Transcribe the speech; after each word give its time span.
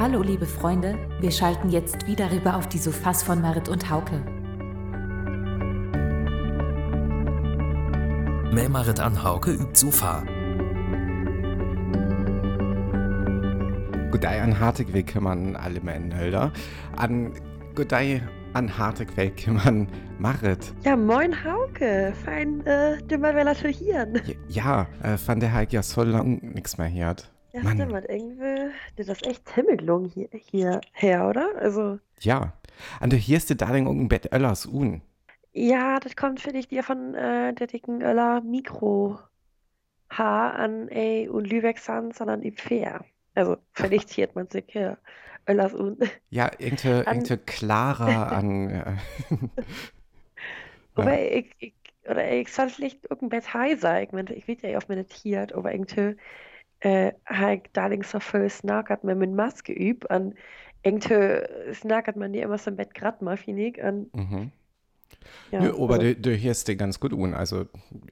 Hallo 0.00 0.22
liebe 0.22 0.44
Freunde, 0.44 0.98
wir 1.20 1.30
schalten 1.30 1.70
jetzt 1.70 2.08
wieder 2.08 2.32
rüber 2.32 2.56
auf 2.56 2.68
die 2.68 2.78
Sofas 2.78 3.22
von 3.22 3.40
Marit 3.40 3.68
und 3.68 3.88
Hauke. 3.88 4.20
Mehr 8.52 8.68
Marit 8.68 8.98
an 8.98 9.22
Hauke 9.22 9.52
übt 9.52 9.76
Sofa. 9.76 10.24
Godei 14.10 14.42
an 14.42 14.58
Hartegweg 14.58 15.06
kann 15.06 15.22
man 15.22 15.54
alle 15.54 15.80
Männer. 15.80 16.52
An 16.96 17.32
Godei 17.76 18.20
an 18.52 18.76
Hartegweg 18.76 19.36
kann 19.36 19.54
man 19.54 19.88
Marit. 20.18 20.74
Ja, 20.84 20.96
moin 20.96 21.32
Hauke. 21.44 22.12
Fein, 22.24 22.66
äh, 22.66 22.98
du 23.06 23.16
mal 23.16 23.36
wieder 23.36 23.54
zu 23.54 23.68
hier. 23.68 24.12
Ja, 24.48 24.88
äh, 25.04 25.16
von 25.16 25.38
der 25.38 25.52
Heike 25.52 25.76
ja 25.76 25.82
so 25.84 26.02
lang 26.02 26.40
nichts 26.52 26.78
mehr 26.78 26.92
hört. 26.92 27.30
Ja, 27.54 27.62
Mann. 27.62 27.76
stimmt, 27.76 28.04
irgendwie, 28.08 28.53
das 28.96 29.08
ist 29.08 29.24
echt 29.26 29.48
himmelgelungen 29.54 30.10
hier, 30.10 30.28
hierher, 30.32 31.28
oder? 31.28 31.50
Also, 31.58 31.98
Ja. 32.20 32.52
Und 33.00 33.12
du 33.12 33.16
hierst 33.16 33.50
dir 33.50 33.54
da 33.56 33.72
irgendein 33.72 34.08
Bett 34.08 34.32
Öllers 34.32 34.66
un. 34.66 35.00
ja, 35.52 36.00
das 36.00 36.16
kommt 36.16 36.40
vielleicht 36.40 36.70
dir 36.70 36.82
von 36.82 37.14
äh, 37.14 37.54
der 37.54 37.66
dicken 37.66 38.02
Öller 38.02 38.40
Mikro 38.42 39.18
H 40.10 40.50
an 40.52 40.88
A 40.92 41.30
und 41.30 41.46
Lübeck 41.48 41.78
Sans, 41.78 42.16
sondern 42.18 42.40
die 42.42 42.52
Fair. 42.52 43.04
Also, 43.34 43.58
vielleicht 43.72 44.10
hiert 44.12 44.34
man 44.36 44.48
sich 44.50 44.64
hier 44.68 44.98
Öllers 45.48 45.74
un. 45.74 45.98
Ja, 46.30 46.50
irgende, 46.58 47.06
An- 47.06 47.14
irgende 47.16 47.38
Clara 47.38 48.28
an. 48.28 48.70
Äh, 48.70 48.96
Aber 50.94 51.18
ich, 51.20 51.54
ich, 51.58 51.74
oder 52.08 52.30
ich 52.32 52.52
soll 52.52 52.68
vielleicht 52.70 53.04
irgendein 53.04 53.40
Bett 53.40 53.54
heiser. 53.54 54.02
Ich 54.02 54.12
meine, 54.12 54.32
ich 54.34 54.46
weiß 54.48 54.58
ja, 54.62 54.76
auf 54.78 54.88
meine 54.88 55.06
Tiert, 55.06 55.52
aber 55.52 55.72
irgendwie, 55.72 56.16
äh, 56.84 57.12
habe 57.26 57.54
ich 57.54 57.62
darling 57.72 58.02
so 58.02 58.20
viel 58.20 58.48
snackert 58.48 59.04
man 59.04 59.18
mit 59.18 59.32
Maske 59.32 59.72
übt. 59.72 60.06
Und 60.14 60.34
irgendwie 60.82 61.74
snackert 61.74 62.16
man 62.16 62.32
die 62.32 62.40
immer 62.40 62.58
so 62.58 62.70
im 62.70 62.76
Bett 62.76 62.94
grad 62.94 63.22
mal, 63.22 63.36
finde 63.36 63.62
ich. 63.62 63.82
Und, 63.82 64.14
mhm. 64.14 64.52
ja, 65.50 65.60
Nö, 65.60 65.72
aber 65.78 65.94
also, 65.94 66.06
du, 66.06 66.16
du 66.16 66.36
hörst 66.36 66.68
dir 66.68 66.76
ganz 66.76 67.00
gut 67.00 67.12
un. 67.12 67.34
Also, 67.34 67.66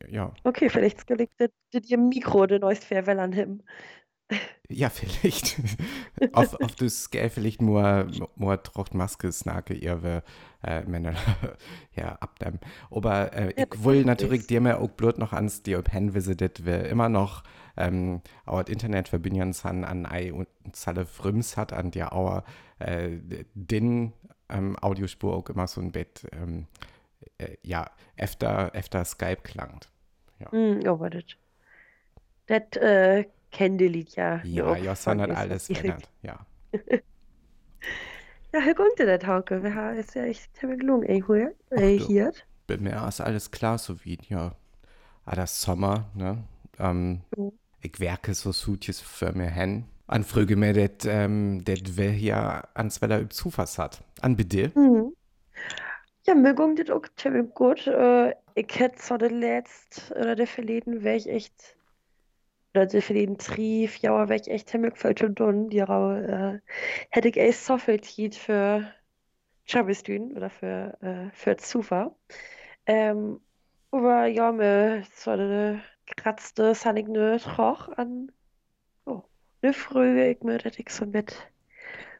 ja. 0.08 0.32
okay, 0.44 0.70
vielleicht 0.70 1.06
gelingt 1.06 1.30
dir 1.72 1.98
Mikro, 1.98 2.46
der 2.46 2.60
neueste 2.60 2.86
Fairwell 2.86 3.20
an 3.20 3.32
ihm. 3.32 3.62
Ja, 4.70 4.88
vielleicht. 4.88 5.60
auf, 6.32 6.54
auf 6.54 6.74
das 6.76 7.10
Geld 7.10 7.32
vielleicht 7.32 7.60
nur, 7.60 8.06
nur 8.36 8.62
trocht 8.62 8.94
Maske 8.94 9.30
snake 9.30 9.74
ihre 9.74 10.22
äh, 10.62 10.82
Männer 10.84 11.14
ja, 11.94 12.16
abdämmen. 12.20 12.60
Aber 12.90 13.34
äh, 13.34 13.52
Ja, 13.58 13.66
ich 13.70 13.84
will 13.84 14.04
natürlich 14.04 14.46
dir 14.46 14.62
mir 14.62 14.80
auch 14.80 14.88
bloß 14.88 15.18
noch 15.18 15.34
ans 15.34 15.62
die 15.62 15.76
ob 15.76 15.92
hen 15.92 16.14
visitet, 16.14 16.64
wir 16.64 16.86
immer 16.86 17.10
noch 17.10 17.42
ähm, 17.76 18.20
auch 18.44 18.62
das 18.62 18.72
Internet 18.72 19.08
verbinden 19.08 19.52
san 19.52 19.84
an 19.84 20.06
ei 20.06 20.32
und 20.32 20.48
zalle 20.72 21.06
Frims 21.06 21.56
hat 21.56 21.72
an 21.72 21.90
der 21.90 22.12
Auer 22.12 22.44
äh, 22.78 23.18
den 23.54 24.12
ähm, 24.48 24.76
Audiospur 24.80 25.34
auch 25.34 25.48
immer 25.48 25.66
so 25.66 25.80
ein 25.80 25.92
Bett 25.92 26.26
ähm, 26.32 26.66
äh, 27.38 27.56
ja, 27.62 27.90
efter, 28.16 28.74
efter 28.74 29.04
Skype 29.04 29.42
klangt. 29.42 29.88
Hm, 30.50 30.80
oh, 30.86 30.90
aber 30.90 31.10
das, 31.10 31.24
das, 32.46 32.82
äh, 32.82 33.26
kennt 33.52 33.80
die 33.80 33.88
Lied 33.88 34.16
ja. 34.16 34.42
Ja, 34.44 34.66
auch 34.66 34.76
ja, 34.76 34.94
hat 34.94 35.30
alles 35.30 35.66
verändert. 35.66 36.08
Ja. 36.22 36.46
Ja, 38.54 38.74
kommt 38.74 38.98
dir 38.98 39.06
das, 39.06 39.26
Hauke? 39.26 39.62
Wir 39.62 39.74
haben 39.74 39.96
es 39.96 40.12
ja 40.12 40.24
echt 40.24 40.54
ziemlich 40.58 40.80
gelungen, 40.80 41.04
ey, 41.04 41.22
hier. 41.26 41.54
Du. 41.70 42.06
hier. 42.06 42.32
bei 42.66 42.76
mir 42.76 43.06
ist 43.08 43.22
alles 43.22 43.50
klar, 43.50 43.78
so 43.78 44.04
wie, 44.04 44.18
ja, 44.28 44.54
ah, 45.24 45.34
das 45.34 45.62
Sommer, 45.62 46.10
ne? 46.14 46.44
Ähm, 46.78 47.22
Mhm. 47.34 47.52
Ich 47.82 48.00
werke 48.00 48.34
so 48.34 48.52
Sutjes 48.52 49.00
für 49.00 49.32
mir 49.32 49.50
hin. 49.50 49.84
An 50.06 50.24
früge 50.24 50.56
mir, 50.56 50.72
das, 50.72 51.06
ähm, 51.06 51.64
das 51.64 51.80
wer 51.96 52.10
hier 52.10 52.68
ans 52.74 53.00
Wetter 53.02 53.20
üb 53.20 53.32
Zufall 53.32 53.66
hat. 53.78 54.02
An 54.20 54.36
bitte? 54.36 54.70
Mhm. 54.74 55.14
Ja, 56.24 56.34
mir 56.34 56.54
ging 56.54 56.76
das 56.76 56.90
auch 56.90 57.06
ziemlich 57.16 57.52
gut. 57.54 57.86
Äh, 57.86 58.34
ich 58.54 58.78
hätte 58.78 59.02
so 59.02 59.16
den 59.16 59.40
letzten 59.40 60.12
oder 60.12 60.36
der 60.36 60.46
verleden 60.46 61.02
wäre 61.02 61.16
ich 61.16 61.28
echt, 61.28 61.76
oder 62.74 62.86
der 62.86 63.02
verleden 63.02 63.38
Trief, 63.38 63.96
ja, 63.98 64.28
wäre 64.28 64.40
ich 64.40 64.48
echt 64.48 64.68
ziemlich 64.68 64.96
viel 64.96 65.14
zu 65.14 65.34
tun. 65.34 65.68
Die 65.70 65.78
äh, 65.78 66.60
hätte 67.10 67.28
ich 67.28 67.36
echt 67.36 67.60
so 67.60 67.78
viel 67.78 68.00
Zeit 68.00 68.34
für 68.34 68.92
Jobistün 69.66 70.36
oder 70.36 70.50
für, 70.50 70.96
äh, 71.00 71.30
für 71.34 71.56
Zufall. 71.56 72.14
Ähm, 72.86 73.40
aber 73.90 74.26
ja, 74.26 74.52
mir 74.52 75.04
so 75.14 75.30
eine 75.32 75.82
kratzte, 76.06 76.74
sannig 76.74 77.08
ne 77.08 77.38
Troch 77.38 77.88
an, 77.96 78.30
oh, 79.06 79.22
ne 79.62 79.72
Frühe, 79.72 80.30
ich 80.30 80.42
mir, 80.42 80.58
dass 80.58 80.78
ich 80.78 80.90
so 80.90 81.06
mit 81.06 81.36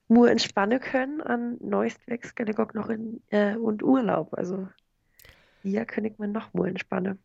nur 0.09 0.31
entspannen 0.31 0.81
können. 0.81 1.21
An 1.21 1.57
Neustwegs 1.61 2.35
ich 2.51 2.59
auch 2.59 2.75
noch 2.75 2.89
in 2.89 3.23
äh, 3.31 3.57
und 3.57 3.83
Urlaub. 3.83 4.35
Also 4.35 4.69
hier 5.63 5.85
kann 5.85 6.05
ich 6.05 6.19
mir 6.19 6.29
noch 6.29 6.53
mal 6.55 6.69
entspannen. 6.69 7.19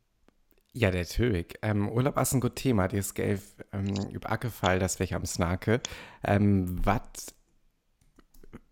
Ja, 0.73 0.91
Töwig. 1.05 1.57
Ähm, 1.63 1.89
Urlaub 1.89 2.19
ist 2.19 2.33
ein 2.33 2.39
gutes 2.39 2.61
Thema. 2.61 2.87
Dir 2.87 2.99
ist 2.99 3.17
ähm, 3.73 3.95
über 4.11 4.31
Ackefall, 4.31 4.77
das 4.77 4.99
welch 4.99 5.15
am 5.15 5.25
Snake. 5.25 5.81
Ähm, 6.23 6.79
was 6.85 7.33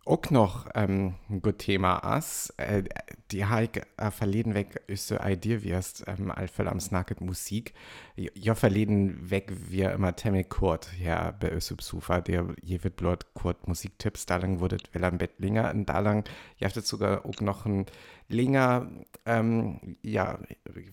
auch 0.05 0.29
noch 0.29 0.67
ähm, 0.75 1.15
ein 1.29 1.41
gutes 1.41 1.65
Thema 1.65 2.17
ist, 2.17 2.53
äh, 2.57 2.83
die 3.31 3.45
Heike 3.45 3.87
äh, 3.97 4.11
verleden 4.11 4.53
weg 4.53 4.83
ist 4.87 5.07
so 5.07 5.17
Idee 5.17 5.63
wirst, 5.63 6.03
ähm, 6.07 6.29
allfall 6.29 6.67
am 6.67 6.79
Snacket 6.79 7.21
Musik. 7.21 7.73
Ja, 8.15 8.53
verleden 8.53 9.29
weg 9.29 9.51
wir 9.69 9.91
immer 9.91 10.15
Temmel 10.15 10.43
Kurt, 10.43 10.89
ja, 10.99 11.31
bei 11.31 11.51
Ösub 11.51 11.81
Sufa, 11.81 12.21
der 12.21 12.47
je 12.61 12.83
wird 12.83 12.97
blot 12.97 13.33
Kurt 13.33 13.67
Musiktipps, 13.67 14.25
da 14.25 14.37
lang 14.37 14.59
wurde 14.59 14.77
will 14.93 15.03
am 15.03 15.17
Bett 15.17 15.39
länger, 15.39 15.71
und 15.73 15.87
da 15.87 15.99
lang, 15.99 16.23
ihr 16.59 16.67
hattet 16.67 16.85
sogar 16.85 17.25
auch 17.25 17.41
noch 17.41 17.65
ein 17.65 17.87
länger, 18.27 18.89
ähm, 19.25 19.97
ja, 20.03 20.39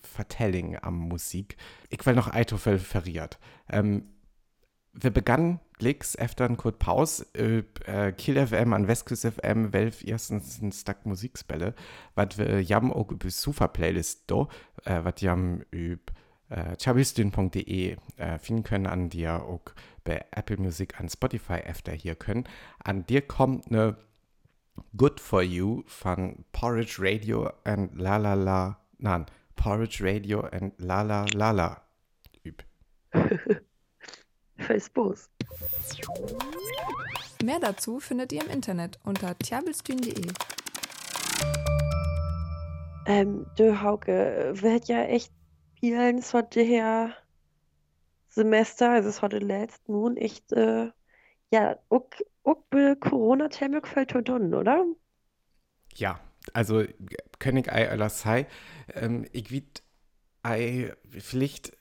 Vertelling 0.01 0.77
am 0.81 0.97
Musik. 0.97 1.57
Ich 1.89 2.03
will 2.05 2.15
noch 2.15 2.33
Eitofel 2.33 2.79
verriert. 2.79 3.39
Ähm, 3.69 4.12
wir 4.93 5.11
begannen 5.11 5.59
Licks 5.79 6.15
efter 6.15 6.45
en 6.45 6.55
kort 6.55 6.79
Paus 6.79 7.25
üb 7.35 7.85
äh, 7.87 8.11
Kiel 8.13 8.47
FM 8.47 8.73
an 8.73 8.87
Westküste 8.87 9.31
FM 9.31 9.73
welf 9.73 10.03
erstens 10.03 10.61
ein 10.61 10.71
Stack 10.71 11.05
Musikspelle, 11.05 11.73
wat 12.15 12.37
wir 12.37 12.61
jam 12.61 12.93
auch 12.93 13.11
über 13.11 13.29
Sufa 13.29 13.67
Playlist 13.67 14.29
do, 14.29 14.47
äh, 14.85 15.03
wat 15.03 15.21
jam 15.21 15.63
üb 15.73 16.11
äh, 16.49 16.77
chabistin.de 16.77 17.97
äh, 18.17 18.39
finden 18.39 18.63
können, 18.63 18.87
an 18.87 19.09
dir 19.09 19.43
auch 19.43 19.73
bei 20.03 20.23
Apple 20.31 20.57
Music 20.57 20.99
an 20.99 21.09
Spotify 21.09 21.59
efter 21.63 21.91
hier 21.91 22.15
können. 22.15 22.45
An 22.79 23.05
dir 23.05 23.21
kommt 23.21 23.71
ne 23.71 23.97
Good 24.95 25.19
for 25.19 25.41
You 25.41 25.83
von 25.87 26.45
Porridge 26.51 26.97
Radio 26.99 27.51
and 27.63 27.99
La 27.99 28.17
La 28.17 28.35
La, 28.35 28.79
nein, 28.99 29.25
Porridge 29.55 30.03
Radio 30.03 30.41
and 30.41 30.73
La 30.77 31.01
La 31.01 31.25
La 31.33 31.51
La 31.51 31.81
üb. 32.45 32.63
Facebook. 34.57 35.17
Mehr 37.43 37.59
dazu 37.59 37.99
findet 37.99 38.31
ihr 38.31 38.43
im 38.43 38.49
Internet 38.49 38.99
unter 39.03 39.37
tjabelstühn.de. 39.37 40.31
Ähm, 43.05 43.45
du 43.57 43.81
Hauke, 43.81 44.53
wird 44.55 44.87
ja 44.87 45.03
echt 45.03 45.31
vielen 45.79 46.21
so 46.21 46.41
der 46.41 47.13
Semester, 48.29 48.91
also 48.91 49.09
es 49.09 49.21
war 49.21 49.29
der 49.29 49.41
letzte 49.41 49.91
nun 49.91 50.17
echt, 50.17 50.53
äh, 50.53 50.89
ja, 51.51 51.77
auch, 51.89 52.07
auch 52.43 52.57
bei 52.69 52.95
Corona 52.95 53.49
zu 53.49 54.23
tun, 54.23 54.53
oder? 54.53 54.85
Ja, 55.95 56.19
also 56.53 56.83
König 57.39 57.71
ei 57.71 57.89
aller 57.89 58.09
sei, 58.09 58.47
ähm, 58.93 59.25
ich 59.33 59.51
wied 59.51 59.83
ei 60.41 60.93
vielleicht 61.09 61.73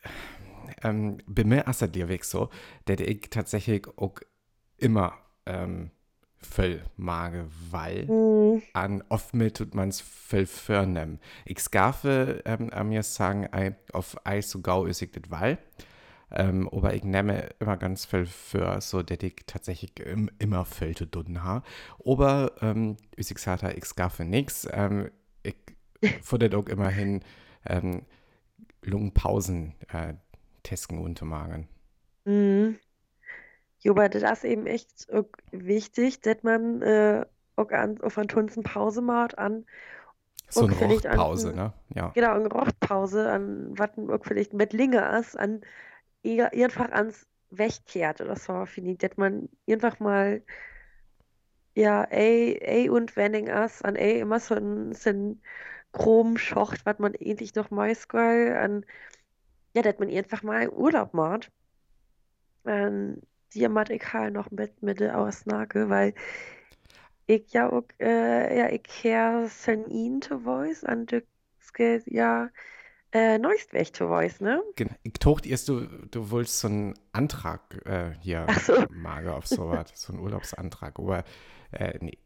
ähm, 0.83 1.19
bei 1.27 1.45
mir 1.45 1.67
ist 1.67 1.83
es 1.83 1.93
dir 1.93 2.09
weg 2.09 2.25
so, 2.25 2.51
dass 2.85 3.01
ich 3.01 3.31
tatsächlich 3.31 3.87
auch 3.97 4.15
immer 4.79 5.15
ähm, 5.47 5.91
voll 6.41 6.83
mag, 6.97 7.35
weil 7.71 8.07
Hm, 8.09 8.63
an 8.73 9.05
oft 9.09 9.35
mit 9.35 9.57
tut 9.57 9.75
man's 9.75 10.01
voll 10.01 10.47
förnem. 10.47 11.19
Ich 11.45 11.61
skarfe 11.61 12.43
ähm, 12.45 12.71
mir 12.89 13.03
sagen, 13.03 13.49
ei, 13.53 13.77
auf 13.93 14.17
Eis 14.27 14.51
so 14.51 14.61
gau 14.61 14.87
ist 14.87 15.03
ich 15.03 15.13
das 15.13 15.31
weil. 15.31 15.59
Ähm, 16.35 16.69
aber 16.73 16.95
ich 16.95 17.05
nehme 17.05 17.51
immer 17.59 17.77
ganz 17.77 18.07
viel 18.07 18.25
für, 18.25 18.81
so 18.81 19.03
dass 19.03 19.19
ich 19.23 19.37
tatsächlich 19.47 19.99
im, 20.01 20.31
immer 20.39 20.65
viel 20.65 20.97
zu 20.97 21.05
tun 21.07 21.43
habe. 21.43 21.65
Aber 22.07 22.53
ähm, 22.63 22.97
ich 23.17 23.29
sage, 23.39 23.73
ich 23.75 23.85
skaffe 23.85 24.25
nichts. 24.25 24.67
Ähm, 24.73 25.11
ich 25.43 25.57
fordere 26.23 26.57
auch 26.57 26.67
immerhin 26.67 27.21
ähm, 27.67 28.03
Lungenpausen 28.83 29.75
äh, 29.93 30.15
testen 30.63 30.99
untermagen. 30.99 31.69
hm. 32.27 32.77
Jo, 33.81 33.93
aber 33.93 34.09
das 34.09 34.23
ist 34.39 34.45
eben 34.45 34.67
echt 34.67 35.07
wichtig, 35.51 36.21
dass 36.21 36.43
man 36.43 36.83
äh, 36.83 37.27
auch 37.57 37.71
an, 37.71 38.01
auf 38.01 38.17
eine 38.19 38.27
Tunzen 38.29 38.63
Pause 38.63 39.03
macht, 39.03 39.39
an, 39.39 39.67
So 40.51 40.65
eine 40.67 40.75
Rochpause, 40.75 41.53
ne? 41.53 41.73
Ja. 41.95 42.15
genau, 42.15 42.35
eine 42.35 42.49
Rauchpause, 42.51 43.31
an 43.31 43.79
was 43.79 43.91
auch 43.99 44.25
vielleicht 44.25 44.53
mit 44.55 44.73
Linge 44.73 45.19
ist, 45.19 45.37
an 45.39 45.63
einfach 46.53 46.91
ans 46.93 47.27
Wegkehrt 47.51 48.21
oder 48.21 48.37
so, 48.37 48.67
finde 48.67 48.93
ich, 48.93 48.99
dass 48.99 49.17
man 49.17 49.49
einfach 49.69 50.01
mal 50.01 50.43
Ja, 51.75 52.05
ey, 52.05 52.59
ey 52.61 52.89
und 52.91 53.17
Wenning 53.17 53.49
ass 53.51 53.83
an 53.83 53.97
ey 53.97 54.21
immer 54.21 54.41
so 54.41 54.55
ein, 54.55 54.93
so 54.95 55.11
ein 55.11 55.43
groben 55.93 56.37
Schocht, 56.39 56.85
was 56.87 56.99
man 56.99 57.15
endlich 57.15 57.55
noch 57.55 57.71
mal 57.71 57.95
an, 58.59 58.85
ja, 59.75 59.83
dass 59.83 59.99
man 59.99 60.11
einfach 60.11 60.43
mal 60.43 60.69
Urlaub 60.69 61.15
macht. 61.15 61.51
Und 62.65 63.23
die 63.55 63.69
macht 63.69 63.91
ich 63.91 64.13
halt 64.13 64.35
noch 64.35 64.51
mit, 64.51 64.83
mit 64.83 65.01
der 65.01 65.19
Ausnahme, 65.19 65.89
weil 65.89 66.15
ich 67.27 67.53
ja 67.53 67.71
auch, 67.71 67.85
äh, 68.01 68.59
ja, 68.59 68.69
ich 68.71 68.83
her 69.03 69.47
sen 69.49 69.89
ihn 69.91 70.23
zu 70.23 70.41
voice, 70.41 70.85
an 70.85 71.07
geht 71.75 72.07
ja, 72.07 72.51
äh, 73.13 73.39
neuest 73.39 73.73
weg 73.73 73.95
zu 73.95 74.07
voice, 74.09 74.41
ne? 74.41 74.63
Gen- 74.77 74.91
Ich 75.03 75.15
tocht 75.15 75.47
erst, 75.47 75.69
du, 75.69 75.87
du 76.11 76.31
wolltest 76.31 76.61
so 76.61 76.69
einen 76.69 76.95
Antrag 77.13 77.61
äh, 77.87 78.13
hier 78.21 78.47
Ach 78.49 78.59
so. 78.61 78.75
Mage 78.91 79.33
auf 79.35 79.47
sowas, 79.47 79.87
so 79.95 80.13
einen 80.13 80.23
Urlaubsantrag. 80.23 80.99
Aber 80.99 81.25
äh, 81.73 81.99
nee, 82.01 82.19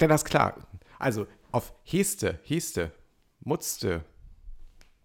der 0.00 0.08
das 0.08 0.24
klar. 0.24 0.56
Also 0.98 1.26
auf 1.52 1.72
Heste, 1.84 2.38
Heste, 2.44 2.92
Mutzte, 3.40 4.04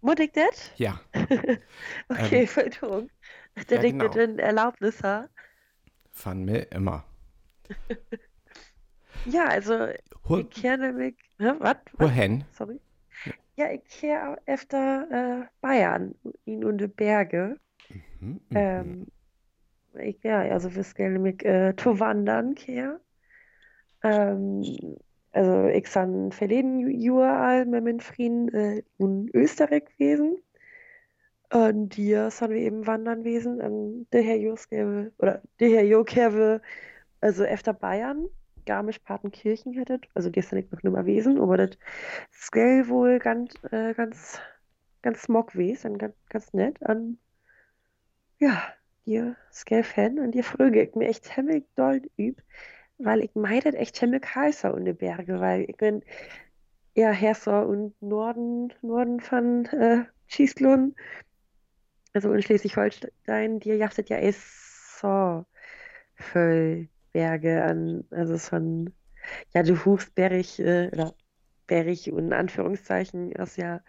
Ich 0.02 0.32
das? 0.32 0.72
ja. 0.76 1.00
Okay, 2.08 2.46
Verfügung. 2.46 3.10
Dass 3.68 3.70
ja, 3.70 3.82
ich 3.82 3.96
genau. 3.96 4.12
in 4.16 4.38
Erlaubnis 4.38 5.02
habe. 5.02 5.28
Von 6.10 6.44
mir 6.44 6.70
immer. 6.72 7.04
Ja, 9.24 9.46
also, 9.48 9.88
Hur, 10.28 10.38
ich 10.40 10.50
kenne 10.50 10.92
mich, 10.92 11.16
hä, 11.38 11.52
was? 11.58 11.76
Hurhen, 11.98 12.44
Sorry. 12.50 12.80
Ja, 13.56 13.72
ich 13.72 13.84
kehre 13.86 14.38
öfter 14.46 15.42
äh, 15.44 15.48
Bayern 15.60 16.14
in 16.44 16.64
und 16.64 16.78
die 16.80 16.88
Berge. 16.88 17.60
hm, 18.20 18.40
hm, 18.50 18.54
Ähm, 18.54 19.06
ich, 19.94 20.22
ja, 20.24 20.40
also 20.42 20.74
wir 20.74 20.84
gehen 20.94 21.22
mich 21.22 21.44
äh, 21.44 21.74
zu 21.76 22.00
wandern 22.00 22.54
kehr. 22.54 23.00
Ähm, 24.02 24.98
also 25.38 25.68
ich 25.68 25.86
san 25.86 26.32
verleden 26.32 26.90
Jahr 27.00 27.64
mit 27.64 27.84
meinen 27.84 28.00
Freunden 28.00 28.48
äh, 28.54 28.82
in 28.98 29.30
Österreich 29.32 29.84
gewesen. 29.84 30.38
Und 31.52 31.94
hier 31.94 32.30
sind 32.32 32.50
wir 32.50 32.56
eben 32.56 32.88
wandern 32.88 33.22
gewesen. 33.22 33.60
Und 33.60 34.08
der 34.12 34.22
Herr 34.22 34.36
Joske, 34.36 35.12
oder 35.18 35.40
der 35.60 35.68
Herr 35.70 35.84
Jokerwe, 35.84 36.60
also 37.20 37.44
öfter 37.44 37.72
Bayern, 37.72 38.26
Garmisch-Partenkirchen 38.66 39.74
hättet. 39.74 40.08
Also 40.14 40.28
die 40.28 40.40
ist 40.40 40.50
ja 40.50 40.56
nicht 40.56 40.72
noch 40.72 40.82
nimmer 40.82 41.04
gewesen, 41.04 41.40
aber 41.40 41.56
das 41.56 41.70
ist 42.32 42.88
wohl 42.88 43.20
ganz, 43.20 43.54
äh, 43.70 43.94
ganz, 43.94 44.40
ganz 45.02 45.22
smog 45.22 45.52
gewesen 45.52 45.98
ganz, 45.98 46.16
ganz 46.30 46.52
nett. 46.52 46.80
Und 46.80 47.18
ja, 48.40 48.60
dir 49.06 49.36
ist 49.50 49.86
Fan 49.86 50.18
und 50.18 50.32
dir 50.32 50.42
frage 50.42 50.82
ich 50.82 50.96
mir 50.96 51.06
echt 51.06 51.36
hemmig 51.36 51.64
doll 51.76 52.02
üb, 52.18 52.42
weil 52.98 53.22
ich 53.22 53.34
meidet 53.34 53.74
echt 53.74 54.00
hemmig 54.00 54.34
heißer 54.34 54.76
in 54.76 54.84
die 54.84 54.92
Berge, 54.92 55.40
weil 55.40 55.62
ich 55.68 55.76
bin 55.76 56.02
eher 56.94 57.12
Herser 57.12 57.66
und 57.66 58.00
Norden, 58.02 58.72
Norden 58.82 59.20
von 59.20 59.66
äh, 59.66 60.04
Schießlohn, 60.26 60.94
also 62.12 62.32
in 62.32 62.42
Schleswig-Holstein, 62.42 63.60
dir 63.60 63.76
jachtet 63.76 64.08
ja 64.08 64.18
eh 64.18 64.32
so 64.32 65.46
voll 66.16 66.88
Berge 67.12 67.62
an, 67.62 68.04
also 68.10 68.36
von, 68.38 68.92
ja, 69.54 69.62
du 69.62 69.84
Hochsberg, 69.84 70.58
äh, 70.58 70.88
oder 70.92 71.14
Berg 71.68 72.08
und 72.08 72.26
in 72.26 72.32
Anführungszeichen, 72.32 73.32
ist 73.32 73.56
ja 73.56 73.80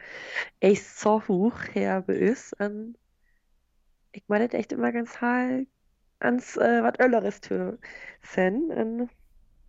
echt 0.59 0.85
so 0.85 1.27
hoch 1.27 1.57
her 1.73 2.03
bei 2.05 2.29
uns, 2.29 2.53
an. 2.55 2.95
Ich 4.11 4.23
meine 4.27 4.47
das 4.47 4.59
echt 4.59 4.71
immer 4.71 4.91
ganz 4.91 5.21
halt 5.21 5.67
ans 6.19 6.57
äh, 6.57 6.83
was 6.83 6.99
Ölleres 6.99 7.41
zu 7.41 7.79
sein. 8.21 8.71
Und 8.71 9.09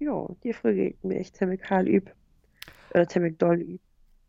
ja, 0.01 0.29
die 0.45 0.53
frage 0.55 0.89
ich 0.91 1.05
mir 1.05 1.19
echt 1.21 1.37
ziemlich 1.37 1.65
hart 1.71 1.89
üb. 1.89 2.11
Oder 2.91 3.09
ziemlich 3.09 3.39
doll 3.39 3.61
üb. 3.63 3.83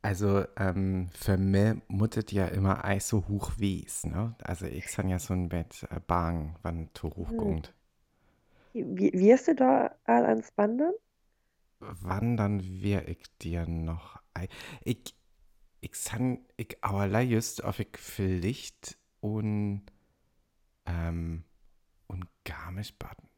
Also 0.03 0.45
ähm, 0.57 1.09
für 1.13 1.37
mich 1.37 1.75
muttet 1.87 2.31
ja 2.31 2.45
immer 2.47 2.85
Eis 2.85 3.07
so 3.09 3.27
hoch 3.27 3.51
wies, 3.57 4.05
ne? 4.05 4.35
Also 4.43 4.65
ich 4.67 4.89
san 4.91 5.09
ja 5.09 5.17
so 5.19 5.33
ein 5.33 5.49
Bett 5.49 5.87
äh, 5.91 5.99
Bang, 6.05 6.55
wann 6.63 6.89
zu 6.93 7.09
hoch 7.15 7.35
Hm. 7.35 7.37
gongt. 7.37 7.73
Wie, 8.73 9.13
wirst 9.13 9.47
du 9.47 9.55
da 9.55 9.95
all 10.03 10.25
ans 10.25 10.51
Wandern? 10.57 10.93
Wandern 11.79 12.61
wir 12.63 13.07
ich 13.07 13.23
dir 13.41 13.67
noch 13.67 14.21
ei. 14.33 14.47
Ich, 14.83 15.15
ich 15.81 15.95
san, 15.95 16.45
ich 16.57 16.83
allerlei 16.83 17.23
just 17.23 17.63
auf 17.63 17.79
ich 17.79 17.97
vielleicht 17.97 18.97
und 19.21 19.83
ähm, 20.85 21.43
und 22.11 22.27
Garmisch-Baden 22.45 23.29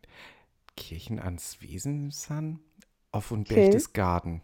Kirchen 0.77 1.19
ans 1.19 1.61
Wesen 1.61 2.11
san 2.11 2.59
auf 3.11 3.31
und 3.31 3.47
Okay. 3.49 3.49
Berchtesgaden. 3.49 4.41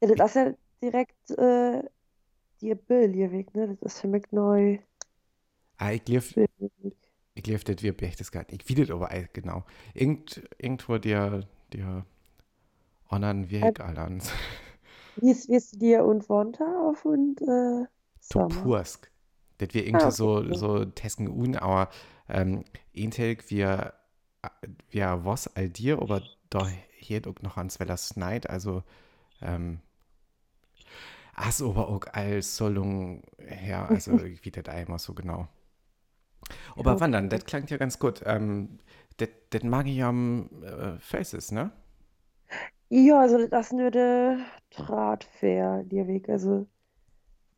Ja, 0.00 0.14
das 0.14 0.30
ist 0.30 0.34
ja 0.36 0.54
direkt 0.82 1.30
äh, 1.30 1.82
die 2.60 2.74
Billierweg, 2.76 3.54
ne? 3.54 3.68
Das 3.68 3.94
ist 3.94 4.00
für 4.02 4.08
mich 4.08 4.30
neu. 4.32 4.78
Ah, 5.78 5.92
ich 5.92 6.06
lief, 6.08 6.36
ich 7.34 7.46
lief 7.46 7.64
das 7.64 7.82
wie 7.82 7.92
Berchtesgaden. 7.92 8.58
Ich 8.60 8.76
das 8.76 8.90
aber 8.90 9.08
genau. 9.32 9.64
Irgend, 9.94 10.42
irgendwo 10.58 10.98
der, 10.98 11.46
der 11.72 12.06
anderen 13.08 13.50
Weg 13.50 13.80
allans. 13.80 14.30
Wie 15.16 15.32
ist, 15.32 15.48
wie 15.48 15.56
ist 15.56 15.82
dir 15.82 16.04
und 16.04 16.28
Wonta 16.28 16.64
auf 16.88 17.04
und 17.04 17.42
äh, 17.42 17.86
Sommer? 18.20 18.72
Topursk. 18.72 19.10
Das 19.58 19.72
wir 19.72 19.86
irgendwie 19.86 20.10
Ah, 20.10 20.10
so, 20.10 20.52
okay. 20.52 20.54
so 20.54 20.84
Tesken 20.84 21.28
un, 21.28 21.56
aber 21.56 21.88
ähm, 22.28 22.64
Intel 22.92 23.38
wir, 23.48 23.94
wir 24.90 25.24
was 25.24 25.48
all 25.56 25.68
dir, 25.70 26.00
aber 26.00 26.22
da 26.50 26.68
hier 26.98 27.22
auch 27.26 27.42
noch 27.42 27.56
ans 27.56 27.80
Weller 27.80 27.96
Schneid, 27.96 28.48
also 28.50 28.82
ähm, 29.42 29.80
as 31.36 31.62
aber 31.62 31.88
auch 31.88 32.06
als 32.12 32.56
Sollung 32.56 33.22
her, 33.38 33.88
also 33.90 34.18
wie 34.42 34.50
das 34.50 34.66
einmal 34.74 34.98
so 34.98 35.14
genau. 35.14 35.48
Aber 36.76 36.98
Ja, 36.98 37.00
wandern, 37.00 37.28
das 37.30 37.44
klingt 37.44 37.70
ja 37.70 37.76
ganz 37.76 37.98
gut. 37.98 38.22
Ähm, 38.24 38.78
das, 39.18 39.28
mag 39.64 39.86
ich 39.86 40.02
am 40.02 40.48
äh, 40.62 40.98
Faces, 40.98 41.52
ne? 41.52 41.70
Ja, 42.88 43.20
also 43.20 43.46
das 43.48 43.72
nur 43.72 43.90
der 43.90 44.38
Drahtfähr, 44.70 45.82
der 45.84 46.06
Weg. 46.06 46.28
Also 46.28 46.66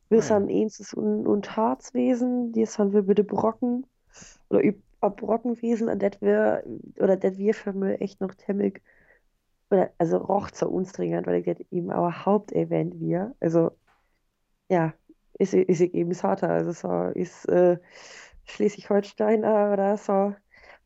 wir 0.09 0.21
Ah, 0.21 0.31
ja. 0.31 0.41
sind 0.41 0.51
eins 0.51 0.95
und, 0.95 1.27
und 1.29 1.57
Harzwesen, 1.57 2.53
die 2.53 2.67
sind 2.67 2.93
wir 2.93 3.03
bitte 3.03 3.25
Brocken 3.25 3.87
oder 4.51 4.65
üb 4.65 4.83
ab 5.01 5.19
Brockenwesen 5.19 5.89
und 5.89 6.03
das 6.03 6.21
wir 6.21 6.65
oder 6.99 7.17
das 7.17 7.37
wir 7.39 7.55
für 7.55 7.73
mich 7.73 8.01
echt 8.01 8.21
noch 8.21 8.35
temmig 8.35 8.83
oder 9.71 9.91
also 9.99 10.19
roch 10.19 10.51
zu 10.51 10.69
uns 10.69 10.93
dringend, 10.93 11.27
weil 11.27 11.43
das 11.43 11.59
eben 11.71 11.91
auch 11.93 12.11
Hauptevent 12.25 13.01
wir. 13.01 13.35
Also 13.41 13.73
ja, 14.69 14.95
ist, 15.39 15.55
ist 15.55 15.81
eben 15.81 16.15
harter. 16.23 16.51
Also 16.51 16.73
so 16.73 17.11
ist 17.19 17.47
äh, 17.49 17.79
Schleswig-Holsteiner 18.45 19.73
oder 19.73 19.97
so 19.97 20.35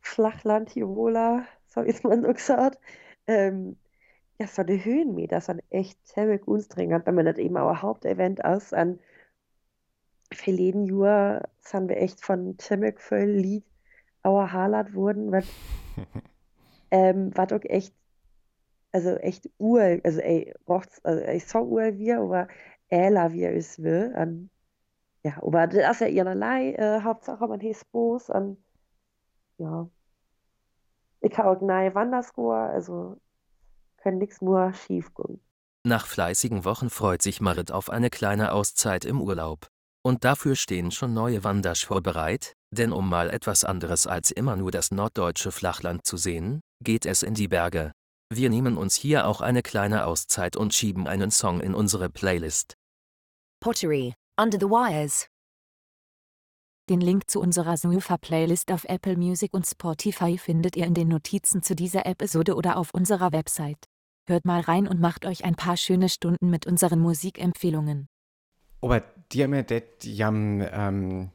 Flachland 0.01 0.69
Tiroler, 0.69 1.45
so 1.67 1.81
ist 1.81 2.03
man 2.03 2.23
so 2.23 2.33
gesagt. 2.33 2.79
Ähm, 3.27 3.77
ja, 4.39 4.47
so 4.47 4.63
die 4.63 4.83
Höhenmeter 4.83 5.41
sind 5.41 5.61
echt 5.69 6.05
ziemlich 6.07 6.47
anstrengend, 6.47 7.05
wenn 7.05 7.15
man 7.15 7.25
das 7.25 7.37
eben 7.37 7.57
auch 7.57 7.81
Hauptevent 7.81 8.39
ist. 8.39 8.73
An 8.73 8.99
verleden 10.33 10.85
Jahr 10.85 11.49
sind 11.59 11.89
wir 11.89 11.97
echt 11.97 12.23
von 12.23 12.57
ziemlich 12.57 12.99
viel 12.99 13.25
Lied 13.25 13.65
auch 14.23 14.47
Harlat 14.47 14.93
wurden, 14.93 15.31
was 15.31 15.45
ähm, 16.91 17.31
was 17.35 17.51
auch 17.51 17.63
echt, 17.63 17.93
also 18.91 19.15
echt 19.17 19.49
ur, 19.57 19.99
also 20.03 20.19
ey, 20.19 20.53
rocht's, 20.67 21.03
also 21.03 21.23
ich 21.25 21.47
so 21.47 21.59
ur 21.59 21.97
wir, 21.97 22.19
aber 22.19 22.47
äler 22.89 23.31
wir 23.33 23.51
es 23.53 23.81
will. 23.81 24.13
An, 24.15 24.49
ja, 25.23 25.37
aber 25.41 25.67
das 25.67 25.95
ist 25.95 26.01
ja 26.01 26.07
ihrerlei, 26.07 26.73
äh, 26.73 27.01
Hauptsache 27.01 27.47
man 27.47 27.61
heißt 27.61 27.91
Boos 27.91 28.29
an, 28.29 28.57
ja. 29.57 29.89
Ich 31.21 31.37
habe 31.37 31.49
auch 31.49 31.61
neue 31.61 31.93
Wanderscore, 31.93 32.71
also 32.71 33.17
kann 33.97 34.17
nichts 34.17 34.41
nur 34.41 34.73
schief 34.73 35.13
gehen. 35.13 35.39
Nach 35.83 36.05
fleißigen 36.05 36.65
Wochen 36.65 36.89
freut 36.89 37.21
sich 37.21 37.41
Marit 37.41 37.71
auf 37.71 37.89
eine 37.89 38.09
kleine 38.09 38.51
Auszeit 38.51 39.05
im 39.05 39.21
Urlaub. 39.21 39.70
Und 40.03 40.23
dafür 40.25 40.55
stehen 40.55 40.91
schon 40.91 41.13
neue 41.13 41.43
Wanderschwur 41.43 42.01
bereit, 42.01 42.53
denn 42.71 42.91
um 42.91 43.07
mal 43.07 43.29
etwas 43.29 43.63
anderes 43.63 44.07
als 44.07 44.31
immer 44.31 44.55
nur 44.55 44.71
das 44.71 44.91
norddeutsche 44.91 45.51
Flachland 45.51 46.05
zu 46.05 46.17
sehen, 46.17 46.61
geht 46.83 47.05
es 47.05 47.21
in 47.21 47.35
die 47.35 47.47
Berge. 47.47 47.91
Wir 48.33 48.49
nehmen 48.49 48.77
uns 48.77 48.95
hier 48.95 49.27
auch 49.27 49.41
eine 49.41 49.61
kleine 49.61 50.05
Auszeit 50.05 50.55
und 50.55 50.73
schieben 50.73 51.07
einen 51.07 51.31
Song 51.31 51.59
in 51.59 51.75
unsere 51.75 52.09
Playlist. 52.09 52.75
Pottery, 53.59 54.13
Under 54.39 54.57
the 54.59 54.67
Wires. 54.67 55.27
Den 56.89 57.01
Link 57.01 57.29
zu 57.29 57.39
unserer 57.39 57.77
Snoofer-Playlist 57.77 58.71
auf 58.71 58.85
Apple 58.85 59.17
Music 59.17 59.53
und 59.53 59.67
Spotify 59.67 60.37
findet 60.37 60.75
ihr 60.75 60.85
in 60.85 60.93
den 60.93 61.09
Notizen 61.09 61.61
zu 61.61 61.75
dieser 61.75 62.05
Episode 62.05 62.55
oder 62.55 62.77
auf 62.77 62.93
unserer 62.93 63.31
Website. 63.31 63.85
Hört 64.27 64.45
mal 64.45 64.61
rein 64.61 64.87
und 64.87 64.99
macht 64.99 65.25
euch 65.25 65.43
ein 65.43 65.55
paar 65.55 65.77
schöne 65.77 66.09
Stunden 66.09 66.49
mit 66.49 66.65
unseren 66.65 66.99
Musikempfehlungen. 66.99 68.07
Aber 68.81 69.03
die 69.33 69.43
haben 69.43 69.53
ja 69.53 69.63
das 69.63 69.83
jam 70.03 70.61
ähm, 70.71 71.29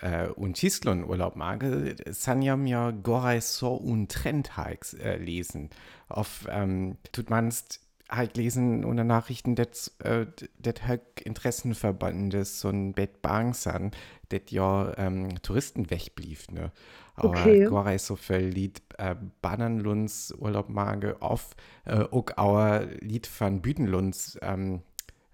äh, 0.00 0.28
und 0.28 0.56
Chistlon 0.56 1.04
Urlaub 1.04 1.36
mag, 1.36 1.64
sanjam 2.10 2.66
ja 2.66 2.90
gorai 2.90 3.40
so 3.40 3.76
un 3.76 4.08
Trend 4.08 4.52
äh, 4.56 5.16
lesen. 5.16 5.70
Auf 6.08 6.46
ähm, 6.50 6.96
tut 7.12 7.30
manst 7.30 7.80
halt 8.08 8.36
lesen 8.36 8.84
unter 8.84 9.04
Nachrichten 9.04 9.54
das 9.54 9.94
äh, 10.02 10.26
Höck 10.64 11.20
Interessenverbandes 11.24 12.60
so 12.60 12.68
ein 12.70 12.92
Bett 12.94 13.20
Bangsan, 13.22 13.90
das 14.30 14.42
ja 14.50 14.96
ähm, 14.96 15.42
Touristen 15.42 15.90
wegblieb, 15.90 16.50
ne? 16.50 16.72
Aber 17.14 17.56
Okay. 17.56 17.64
gorai 17.64 17.98
so 17.98 18.14
viel 18.16 18.46
Lied 18.46 18.80
äh, 18.96 19.16
Bananluns 19.42 20.32
Urlaub 20.38 20.68
mag 20.68 21.20
auf 21.20 21.56
äh, 21.84 22.04
auch 22.04 22.26
our 22.38 22.86
Lied 23.00 23.26
von 23.26 23.60
Büdenlunds 23.60 24.38
ähm, 24.40 24.82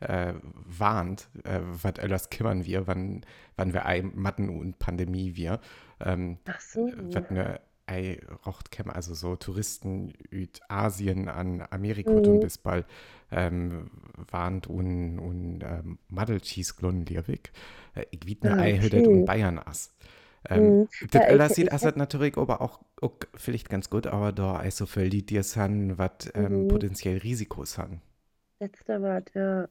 äh, 0.09 0.35
warnt, 0.67 1.29
äh, 1.45 1.61
was 1.63 1.99
alles 1.99 2.31
kümmern 2.31 2.65
wir, 2.65 2.87
wann, 2.87 3.23
wann 3.57 3.73
wir 3.73 3.87
ein 3.87 4.13
Matten 4.15 4.49
und 4.49 4.79
Pandemie 4.79 5.37
wir. 5.37 5.61
Ähm, 6.01 6.39
Ach 6.47 6.61
so. 6.61 6.91
was 7.13 7.25
ne 7.31 7.61
ei 7.87 8.19
rocht 8.47 8.71
käm, 8.71 8.89
also 8.91 9.15
so 9.15 9.37
Touristen 9.37 10.13
üt 10.33 10.61
Asien 10.69 11.29
an 11.29 11.63
Amerika 11.71 12.17
Mhm. 12.17 12.25
und 12.27 12.41
bis 12.41 12.57
bald 12.57 12.87
ähm, 13.31 13.91
warnt 14.31 14.67
und, 14.69 15.19
und 15.19 15.61
ähm, 15.63 15.99
Madelcheese 16.09 16.75
glun 16.77 17.05
liewig. 17.05 17.53
Äh, 17.95 18.07
ich 18.11 18.27
wiet 18.27 18.43
ne 18.45 18.57
Ah, 18.57 18.59
ei 18.59 18.79
okay. 18.79 19.05
und 19.07 19.25
Bayern 19.27 19.59
ass. 19.59 19.95
Ähm, 20.49 20.79
Mhm. 20.79 20.89
Das 21.11 21.23
Ja, 21.23 21.29
alles 21.29 21.55
sieht 21.57 21.73
also 21.73 21.89
natürlich 21.95 22.37
aber 22.37 22.61
auch, 22.61 22.81
auch 23.01 23.15
vielleicht 23.37 23.69
ganz 23.71 23.91
gut, 23.91 24.07
aber 24.07 24.33
da 24.33 24.61
ist 24.63 24.77
so 24.79 24.87
viel 24.87 25.05
Lied 25.05 25.31
dir 25.31 25.43
san, 25.43 25.99
was 25.99 26.31
ähm, 26.35 26.67
Mhm. 26.67 26.67
potenziell 26.67 27.19
Risikos 27.19 27.79
han. 27.79 28.01
Letzter 28.61 29.01
Wort, 29.01 29.31
ja. 29.35 29.69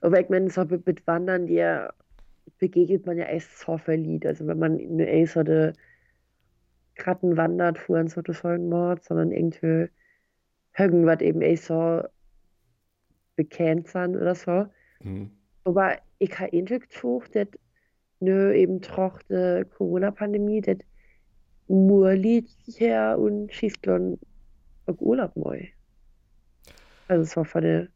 Aber 0.00 0.20
ich 0.20 0.28
meine, 0.28 0.50
so 0.50 0.64
mit, 0.64 1.06
Wandern, 1.06 1.46
dir 1.46 1.92
begegnet 2.58 3.06
man 3.06 3.18
ja 3.18 3.24
echt 3.24 3.56
so 3.58 3.78
viel 3.78 3.94
Lied. 3.94 4.26
Also 4.26 4.46
wenn 4.46 4.58
man 4.58 4.78
eh 4.78 5.24
so 5.24 5.42
de 5.42 5.72
Kratten 6.94 7.36
wandert, 7.36 7.78
fuhren 7.78 8.08
so 8.08 8.20
das 8.20 8.42
Mord, 8.42 9.02
sondern 9.02 9.32
irgendwie 9.32 9.88
irgendwas 10.76 11.20
eben 11.20 11.40
eh 11.40 11.56
so 11.56 12.02
bekannt 13.36 13.88
sind 13.88 14.16
oder 14.16 14.34
so. 14.34 14.66
Mhm. 15.02 15.30
Aber 15.64 15.96
ich 16.18 16.38
habe 16.38 16.52
eigentlich 16.52 16.88
gesucht, 16.88 17.34
dass 17.34 17.48
nö 18.20 18.52
eben 18.52 18.82
troch 18.82 19.22
der 19.22 19.64
Corona-Pandemie, 19.64 20.60
dass 20.60 20.78
Murlied 21.68 22.50
her 22.76 23.18
und 23.18 23.52
schießt 23.52 23.86
dann 23.86 24.18
auf 24.86 25.00
Urlaub 25.00 25.36
neu. 25.36 25.66
Also 27.08 27.22
es 27.22 27.36
war 27.36 27.44
von 27.44 27.62
der 27.62 27.88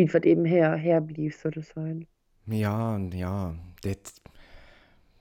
Lied, 0.00 0.14
was 0.14 0.22
eben 0.24 0.44
her, 0.44 0.76
herblieb, 0.76 1.34
so 1.34 1.50
das 1.50 1.68
sein. 1.70 2.06
Ja, 2.46 2.98
ja, 3.12 3.54
das, 3.82 4.20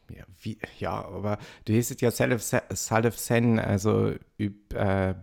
ja, 0.09 0.23
wie, 0.41 0.57
ja, 0.79 0.91
aber 1.05 1.37
du 1.65 1.77
hast 1.77 2.01
ja 2.01 2.09
Salif 2.11 2.41
Salif 2.41 3.17
Sen, 3.17 3.59
also 3.59 4.13
üb, 4.39 4.73
äh, 4.73 5.13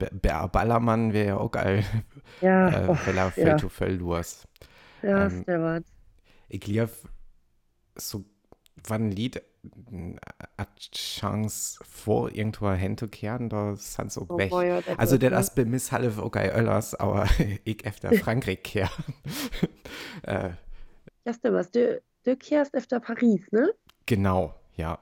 Ballermann 0.53 1.13
wäre 1.13 1.27
ja 1.29 1.37
auch 1.39 1.51
geil, 1.51 1.85
Ja, 2.41 2.71
äh, 2.71 2.95
weil 3.05 3.19
er 3.19 3.57
to 3.57 3.69
Feld 3.69 4.01
los. 4.01 4.47
ja, 5.03 5.27
ähm, 5.27 5.27
ist 5.27 5.47
der 5.49 5.61
Wort. 5.61 5.85
Ich 6.49 6.61
glaube, 6.61 6.93
so, 7.97 8.25
wann 8.87 9.09
ein 9.09 9.13
Lied 9.13 9.43
äh, 9.67 10.17
hat 10.59 10.79
Chance 10.93 11.79
vor 11.89 12.31
irgendwo 12.35 12.71
hinzukehren, 12.73 13.49
da 13.49 13.77
sind 13.77 14.17
auch 14.19 14.29
Oh, 14.29 14.37
weg. 14.37 14.53
ja, 14.63 14.81
das 14.83 14.99
Also, 14.99 15.19
der 15.19 15.31
das 15.31 15.55
bei 15.55 15.65
Miss 15.65 15.93
Halef 15.93 16.19
auch 16.19 16.31
geil 16.31 16.53
Öllers, 16.57 16.95
aber 16.95 17.27
ich 17.65 17.85
efter 17.85 18.13
Frankreich 18.15 18.63
kehr. 18.63 18.91
äh, 20.23 20.51
Ja, 21.27 21.31
ist 21.33 21.45
der 21.45 21.53
was. 21.53 21.71
Du, 21.71 22.03
du 22.25 22.37
kehrst 22.39 22.75
öfter 22.75 23.01
Paris, 23.01 23.47
ne? 23.53 23.75
Genau, 24.07 24.55
ja. 24.77 24.99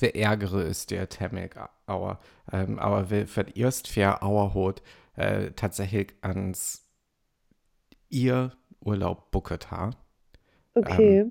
Der 0.00 0.16
Ärgere 0.16 0.62
ist 0.64 0.90
der 0.92 1.08
Temmek 1.08 1.56
Auer. 1.86 2.20
Ähm, 2.52 2.78
aber 2.78 3.10
wer 3.10 3.26
für 3.28 3.46
erst 3.56 3.88
fair 3.88 4.22
Auer 4.22 4.54
hat, 4.54 4.82
äh, 5.16 5.52
tatsächlich 5.52 6.14
ans 6.22 6.86
ihr 8.10 8.52
Urlaub 8.80 9.30
bucket 9.30 9.70
ha, 9.70 9.90
Okay. 10.76 11.30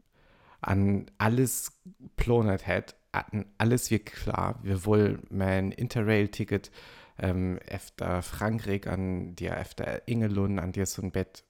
An 0.68 1.06
alles 1.18 1.72
planet 2.18 2.68
hat, 2.68 2.96
an 3.14 3.46
alles 3.58 3.90
wie 3.90 4.00
klar. 4.00 4.60
Wir 4.64 4.86
wollen 4.86 5.24
mein 5.30 5.72
Interrail-Ticket 5.72 6.72
ähm, 7.18 7.58
efter 7.66 8.22
Frankreich 8.22 8.88
an 8.88 9.36
dir 9.36 9.56
efter 9.56 10.08
Ingelun, 10.08 10.60
an 10.60 10.74
dir 10.74 10.86
so 10.86 11.02
ein 11.02 11.12
Bett, 11.12 11.46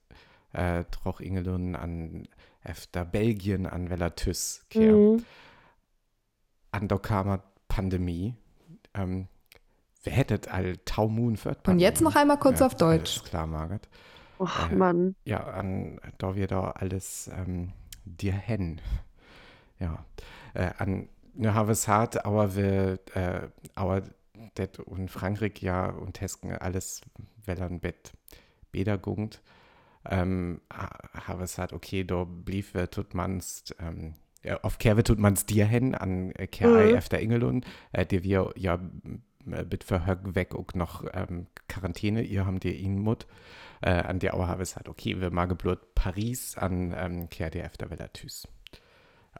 äh, 0.52 0.84
troch 0.90 1.20
Ingelun, 1.20 1.74
an 1.74 2.28
efter 2.62 3.04
Belgien, 3.04 3.66
an 3.66 3.88
kehren. 4.70 5.12
Mhm. 5.16 5.24
an 6.70 6.86
der 6.88 6.98
kamer 6.98 7.42
Pandemie. 7.66 8.34
Ähm, 8.94 9.26
wer 10.04 10.12
hättet 10.12 10.48
all 10.48 10.76
Taumun 10.84 11.36
für 11.36 11.56
Und 11.66 11.80
jetzt 11.80 12.02
noch 12.02 12.14
einmal 12.14 12.38
kurz 12.38 12.62
auf 12.62 12.76
Deutsch. 12.76 13.18
Alles 13.18 13.24
klar, 13.24 13.46
Margaret. 13.46 13.88
Och, 14.38 14.70
Äh, 14.70 14.74
Mann. 14.76 15.16
Ja, 15.24 15.44
an 15.44 16.00
da 16.18 16.36
wir 16.36 16.46
da 16.46 16.70
alles 16.70 17.28
ähm, 17.34 17.72
dir 18.04 18.32
hen. 18.32 18.80
Ja. 19.78 20.04
Äh, 20.54 20.70
an 20.78 21.08
ne 21.34 21.54
habe 21.54 21.72
es 21.72 21.86
hart, 21.88 22.24
aber 22.24 22.56
wir, 22.56 22.98
äh, 23.14 23.48
aber 23.74 24.02
det 24.56 24.78
und 24.80 25.10
Frankreich 25.10 25.60
ja 25.62 25.86
und 25.90 26.20
Hesken 26.20 26.52
alles 26.52 27.00
wellern 27.44 27.80
Bett 27.80 28.12
Bedergungt. 28.72 29.40
Ähm, 30.08 30.60
ha- 30.72 31.26
habe 31.26 31.44
es 31.44 31.58
hart, 31.58 31.72
okay, 31.72 32.04
da 32.04 32.24
blieb 32.24 32.74
wir 32.74 32.90
tut 32.90 33.14
man's, 33.14 33.74
ähm, 33.80 34.14
auf 34.62 34.78
Kerwe 34.78 35.02
tut 35.02 35.18
man's 35.18 35.44
dir 35.46 35.66
hin, 35.66 35.94
an 35.94 36.30
äh, 36.32 36.46
Kerei 36.46 36.90
Mhm. 36.90 36.94
efter 36.96 37.20
Ingelun, 37.20 37.64
äh, 37.92 38.06
die 38.06 38.22
wir 38.24 38.52
ja 38.56 38.78
mit 39.44 39.82
Verhög 39.84 40.34
weg 40.34 40.54
und 40.54 40.76
noch 40.76 41.04
ähm, 41.12 41.46
Quarantäne, 41.68 42.22
ihr 42.22 42.46
habt 42.46 42.64
ihr 42.64 42.74
ihn 42.74 42.98
Mut. 42.98 43.26
Äh, 43.80 43.90
an 43.90 44.18
der 44.18 44.34
Auer 44.34 44.46
habe 44.48 44.62
es 44.62 44.76
halt, 44.76 44.88
okay, 44.88 45.20
wir 45.20 45.30
mag 45.30 45.56
blut 45.58 45.94
Paris 45.94 46.56
an 46.58 46.92
ähm, 46.96 47.28
Kehr 47.30 47.50
der 47.50 47.64
efter 47.64 47.90
Velatys. 47.90 48.46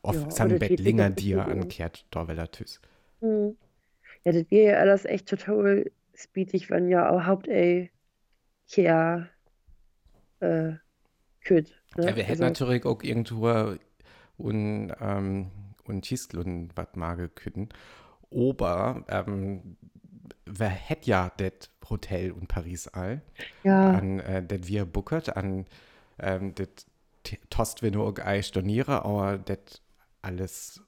Auf 0.03 0.27
Ja, 0.27 0.31
San 0.31 0.51
aber 0.51 0.59
das 0.59 0.61
Bett 0.61 0.69
geht 0.69 0.81
Linger 0.81 1.17
wirklich 1.17 1.17
dir 1.17 1.39
gut, 1.39 1.49
an 1.49 1.63
ja. 1.63 1.65
Kehrt 1.69 2.07
da 2.11 2.29
Velatys. 2.29 2.81
Mhm. 3.21 3.57
Ja, 4.25 4.33
das 4.33 4.51
wäre 4.51 4.73
ja 4.73 4.79
alles 4.81 5.05
echt 5.05 5.29
total 5.29 5.91
speedig, 6.15 6.71
wenn 6.71 6.89
ja 6.89 7.11
auch 7.11 7.27
Haupt 7.27 7.49
ey 7.49 7.91
Kehr 8.71 9.29
äh, 10.41 10.75
kütt. 11.43 11.75
Ne? 11.97 12.07
Ja, 12.07 12.17
wir 12.17 12.25
hätten 12.25 12.43
Also, 12.43 12.45
natürlich 12.45 12.85
auch 12.85 13.03
irgendwo 13.03 13.77
und, 14.37 14.93
ähm, 15.01 15.51
und 15.85 16.05
Chistlun 16.05 16.71
was 16.75 16.89
mage 16.95 17.29
können. 17.29 17.69
Aber 18.31 19.05
ähm, 19.09 19.77
wer 20.47 20.69
hätte 20.69 21.11
ja 21.11 21.33
das 21.37 21.71
Hotel 21.89 22.31
in 22.39 22.47
Paris 22.47 22.89
all, 22.89 23.23
ja, 23.63 23.93
an 23.93 24.21
äh, 24.21 24.45
das 24.47 24.67
wir 24.69 24.85
buckert, 24.85 25.37
an 25.37 25.67
ähm, 26.19 26.55
das 26.55 26.69
tost 27.51 27.83
wir 27.83 27.91
nur 27.91 28.07
auch 28.07 28.19
ei 28.25 28.43
storniere, 28.43 29.05
aber 29.05 29.39
das 29.39 29.83
alles 30.23 30.81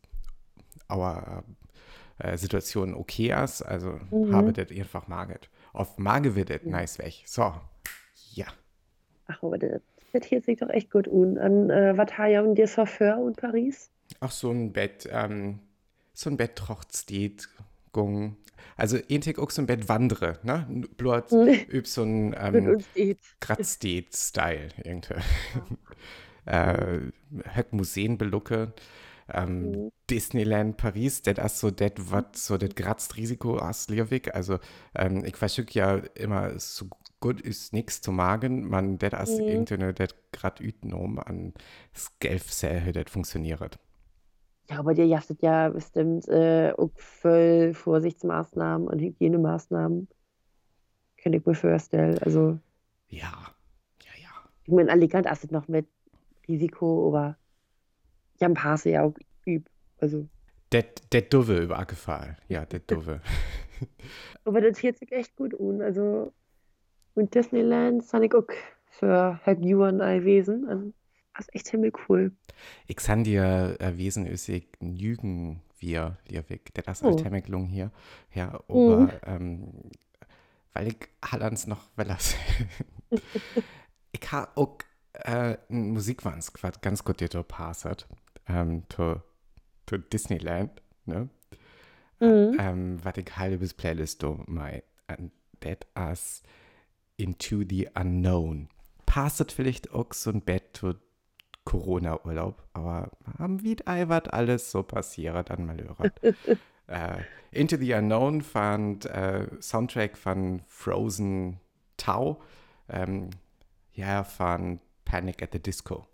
our 0.91 1.45
äh, 2.19 2.37
Situation 2.37 2.95
okay 2.95 3.33
ist, 3.45 3.63
also 3.63 3.99
Mhm. 4.11 4.33
habe 4.35 4.53
das 4.53 4.71
einfach 4.71 5.09
maget. 5.09 5.49
Auf 5.73 5.99
Mage 5.99 6.35
wird 6.35 6.51
das 6.51 6.63
nice 6.65 6.99
weg. 6.99 7.23
So, 7.27 7.55
ja. 8.35 8.47
ach, 9.27 9.43
aber 9.43 9.59
das, 9.59 9.81
das 10.13 10.27
hier 10.27 10.43
sich 10.43 10.59
doch 10.59 10.69
echt 10.71 10.91
gut 10.91 11.09
an. 11.09 11.39
An 11.39 11.71
äh, 11.71 11.97
was 11.97 12.13
haben 12.19 12.55
dir 12.55 12.67
Chauffeur 12.67 13.19
und 13.19 13.37
Paris? 13.37 13.91
Ach, 14.19 14.33
so 14.33 14.51
ein 14.51 14.73
Bett, 14.73 15.09
ähm, 15.11 15.61
so 16.13 16.29
ein 16.31 16.37
Bett 16.37 16.57
trocht 16.57 16.97
steht, 16.97 17.49
gung. 17.93 18.37
Also, 18.77 18.99
ähnlich 19.09 19.39
auch 19.39 19.51
so 19.51 19.63
ein 19.63 19.67
Bett 19.67 19.89
wandere, 19.89 20.39
ne? 20.43 20.67
Blut, 20.97 21.31
Mhm. 21.33 21.55
üb 21.73 21.87
so 21.87 22.03
ein, 22.03 22.35
ähm. 22.39 22.79
Grad-Steht-Style, 23.41 24.69
irgendwie. 24.85 25.15
äh, 26.47 27.01
Höck 27.55 27.73
Museen 27.73 28.19
belucke. 28.19 28.73
Ähm, 29.35 29.83
Mhm. 29.83 29.91
Disneyland 30.11 30.77
Paris, 30.77 31.23
das 31.23 31.39
ist 31.39 31.61
so 31.61 31.71
das, 31.71 31.93
was 31.97 32.25
so 32.35 32.59
das 32.59 32.75
Graz-Risiko 32.75 33.59
ist, 33.69 33.91
Liewig. 33.91 34.35
Also, 34.35 34.59
ähm, 34.95 35.25
ich 35.25 35.37
verschicke 35.37 35.79
ja 35.79 35.97
immer, 36.15 36.59
so 36.59 36.87
gut 37.21 37.41
ist 37.41 37.73
nichts 37.73 38.01
zu 38.01 38.11
magen, 38.13 38.69
man, 38.69 38.99
das 38.99 39.13
ist 39.39 39.49
Mhm. 39.49 39.49
irgendwie 39.49 39.93
das 39.95 40.11
grad 40.33 40.61
ütenom 40.61 41.19
an 41.21 41.55
das 41.95 42.13
Gelfsähe, 42.19 42.93
das 42.93 43.11
funktioniert. 43.11 43.79
Ja, 44.71 44.79
aber 44.79 44.95
dir 44.95 45.07
jastet 45.07 45.43
ja 45.43 45.69
bestimmt 45.69 46.27
äh, 46.29 46.73
auch 46.77 46.91
voll 46.97 47.75
Vorsichtsmaßnahmen 47.75 48.87
und 48.89 49.01
Hygienemaßnahmen. 49.01 50.09
Kann 51.19 51.35
ich 51.35 51.47
mir 51.47 51.55
vorstellen. 51.55 52.19
Also, 52.19 52.59
Ja, 53.09 53.55
ja, 54.05 54.13
ja. 54.23 54.51
ich 54.65 54.73
meine, 54.73 54.91
Alicante 54.93 55.31
astet 55.31 55.53
noch 55.53 55.69
mit 55.69 55.89
Risiko, 56.49 57.09
aber 57.09 57.39
ich 58.41 58.45
habe 58.45 58.53
ein 58.53 58.55
paar 58.55 58.79
ja 58.87 59.03
auch 59.05 59.15
üb. 59.47 59.69
Also, 60.01 60.29
Das 60.71 60.85
das 61.11 61.29
doofe 61.29 61.59
über 61.63 61.79
Ackerfall. 61.79 62.37
Ja, 62.49 62.65
das 62.67 62.81
doofe. 62.87 63.21
aber 64.45 64.61
das 64.61 64.83
hört 64.83 64.99
sich 64.99 65.13
echt 65.13 65.37
gut 65.37 65.55
an. 65.59 65.83
Also, 65.83 66.33
und 67.15 67.35
Disneyland 67.35 68.05
fand 68.05 68.25
ich 68.27 68.35
auch 68.35 68.47
für 68.91 69.41
Herr 69.45 69.59
Juan 69.61 70.01
Wesen. 70.01 70.95
Das 71.35 71.47
ist 71.49 71.55
echt 71.55 71.67
ziemlich 71.69 71.95
cool. 72.09 72.33
Ich 72.87 72.97
kann 72.97 73.25
dir 73.25 73.77
äh, 73.81 73.97
Wesen 73.97 74.27
össig 74.27 74.69
Nügen 74.81 75.63
wir, 75.79 76.19
Liewig, 76.29 76.75
der 76.75 76.85
das 76.85 77.03
Oh. 77.03 77.09
Altemeklung 77.09 77.67
hier, 77.67 77.91
ja, 78.35 78.61
aber, 78.69 79.21
ähm, 79.27 79.73
weil 80.75 80.89
ich 80.89 81.09
Hallands 81.25 81.67
noch, 81.67 81.89
das, 81.97 82.35
ich 84.13 84.33
habe 84.33 84.51
auch 84.57 84.79
äh, 85.13 85.57
ein 85.71 85.93
Musikwans 85.93 86.53
was 86.63 86.81
ganz 86.81 87.05
gut 87.05 87.21
dir 87.21 87.29
passet, 87.43 88.07
ähm, 88.51 88.89
to, 88.89 89.21
to 89.87 89.99
Disneyland, 89.99 90.71
ne? 91.07 91.29
Mhm. 92.21 92.57
ähm, 92.59 93.05
was 93.05 93.17
ich 93.17 93.37
halbes 93.37 93.73
Playlist 93.73 94.23
do 94.23 94.45
my 94.47 94.83
and 95.07 95.33
that 95.61 95.87
as 95.95 96.43
into 97.17 97.65
the 97.69 97.89
unknown. 97.95 98.69
Passet 99.07 99.53
vielleicht 99.53 99.93
auch 99.93 100.13
so 100.13 100.31
ein 100.31 100.43
Bett 100.43 100.77
zu 100.77 100.95
Corona-Urlaub, 101.65 102.63
aber 102.73 103.11
haben 103.39 103.63
wie 103.63 103.77
was 103.85 104.29
alles 104.29 104.71
so 104.71 104.83
passiert 104.83 105.51
dann 105.51 105.67
mal 105.67 105.79
hören. 105.79 106.13
äh, 106.87 107.23
into 107.51 107.77
the 107.77 107.95
Unknown 107.95 108.43
fand 108.43 109.07
äh, 109.07 109.47
Soundtrack 109.61 110.17
von 110.17 110.63
Frozen 110.67 111.59
Tau, 111.97 112.41
ähm, 112.89 113.31
ja, 113.93 114.25
von 114.25 114.81
Panic 115.11 115.43
at 115.43 115.49
the 115.53 115.59
Disco. 115.59 116.07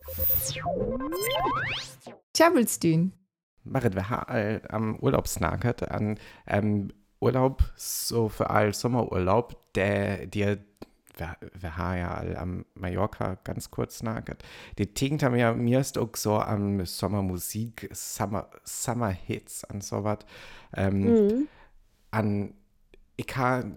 Tjabelstühn. 2.33 3.13
Marit, 3.63 3.95
wir 3.95 4.09
haben 4.09 4.25
all 4.27 4.63
am 4.71 4.99
Urlaub 5.01 5.29
an 5.43 6.19
ähm, 6.47 6.93
Urlaub, 7.21 7.63
so 7.77 8.31
für 8.31 8.49
all 8.49 8.73
Sommerurlaub, 8.73 9.75
der 9.75 10.27
dir, 10.27 10.65
wir, 11.19 11.37
wir 11.61 11.77
haben 11.77 11.99
ja 11.99 12.15
all 12.15 12.37
am 12.39 12.65
Mallorca 12.75 13.35
ganz 13.45 13.71
kurz 13.71 13.99
snackert, 13.99 14.43
die 14.79 14.95
tinkt 14.95 15.23
haben 15.23 15.37
ja, 15.37 15.53
mir 15.53 15.81
ist 15.81 15.99
auch 15.99 16.17
so 16.17 16.39
am 16.39 16.87
Sommermusik, 16.87 17.91
Summer, 17.93 18.49
Summer 18.65 19.11
Hits 19.11 19.63
und 19.71 19.85
so 19.85 20.05
was, 20.05 20.21
ähm, 20.75 21.03
Mhm. 21.03 21.49
an, 22.13 22.55
ich 23.19 23.37
habe 23.37 23.75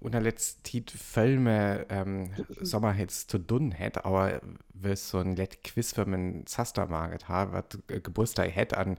unter 0.00 0.20
letzter 0.20 0.62
Zeit 0.64 0.90
Filme 0.90 1.86
ähm, 1.88 2.30
Sommerhits 2.60 3.26
zu 3.26 3.38
tun 3.38 3.74
hat, 3.78 4.04
aber 4.04 4.40
wir 4.72 4.96
so 4.96 5.18
ein 5.18 5.36
let 5.36 5.62
Quiz 5.64 5.92
für 5.92 6.06
meinen 6.06 6.46
Zastermarket 6.46 7.28
haben, 7.28 7.52
was 7.52 8.02
Geburtstag 8.02 8.54
hat 8.54 8.74
an 8.76 8.96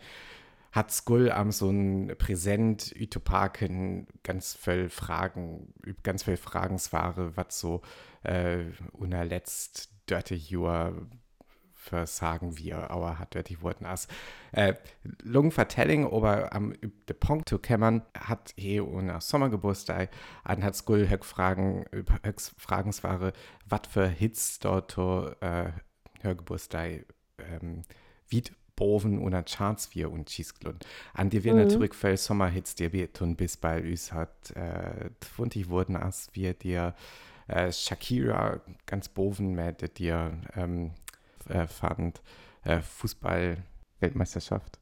hat 0.71 0.91
Skull 0.91 1.31
am 1.31 1.51
so 1.51 1.69
ein 1.69 2.15
Präsent 2.17 2.95
Utopaken 2.97 4.07
ganz 4.23 4.55
viel 4.55 4.89
Fragen, 4.89 5.73
ganz 6.03 6.23
viel 6.23 6.37
Fragensware, 6.37 7.35
was 7.35 7.59
so 7.59 7.81
äh, 8.23 8.63
unter 8.93 9.25
letzt 9.25 9.89
dirty 10.09 10.35
Jahr 10.35 10.93
für 11.81 12.05
sagen 12.05 12.57
wir, 12.57 12.91
aber 12.91 13.17
hat 13.17 13.33
dirty 13.33 13.61
Worten 13.61 13.85
as. 13.85 14.07
Äh, 14.51 14.75
Lung 15.23 15.51
Vertelling, 15.51 16.05
aber 16.05 16.53
am 16.53 16.73
de 17.09 17.15
Punkt 17.15 17.49
zu 17.49 17.57
kämmern, 17.57 18.03
hat 18.17 18.53
he 18.55 18.79
unter 18.79 19.19
Sommergeburtstag 19.19 20.11
an 20.43 20.63
hat 20.63 20.75
Skull 20.75 21.09
höck 21.09 21.25
Fragen, 21.25 21.85
höchst 22.23 22.53
Fragensware, 22.57 23.33
was 23.65 23.81
für 23.89 24.07
Hits 24.07 24.59
dort 24.59 24.95
äh, 25.41 25.71
Hörgeburtstag 26.21 27.05
ähm, 27.39 27.81
wie 28.29 28.43
Boven 28.75 29.19
oder 29.19 29.43
Charts 29.43 29.93
wir 29.95 30.11
und 30.11 30.29
Schießglund. 30.29 30.85
An 31.13 31.29
die 31.29 31.43
wir 31.43 31.53
Mhm. 31.53 31.59
natürlich 31.59 31.93
für 31.93 32.15
Sommerhits, 32.15 32.75
die 32.75 32.93
wir 32.93 33.11
tun 33.11 33.35
bis 33.35 33.57
bei 33.57 33.81
uns 33.81 34.11
hat, 34.13 34.51
äh, 34.51 35.09
20 35.19 35.69
wurden, 35.69 35.95
als 35.95 36.29
wir 36.33 36.53
dir 36.53 36.95
äh, 37.47 37.71
Shakira 37.71 38.61
ganz 38.85 39.09
boven 39.09 39.53
mit 39.53 39.97
dir 39.97 40.31
ähm, 40.55 40.91
äh, 41.49 41.67
fand, 41.67 42.21
äh, 42.63 42.79
Fußball-Weltmeisterschaft. 42.81 44.79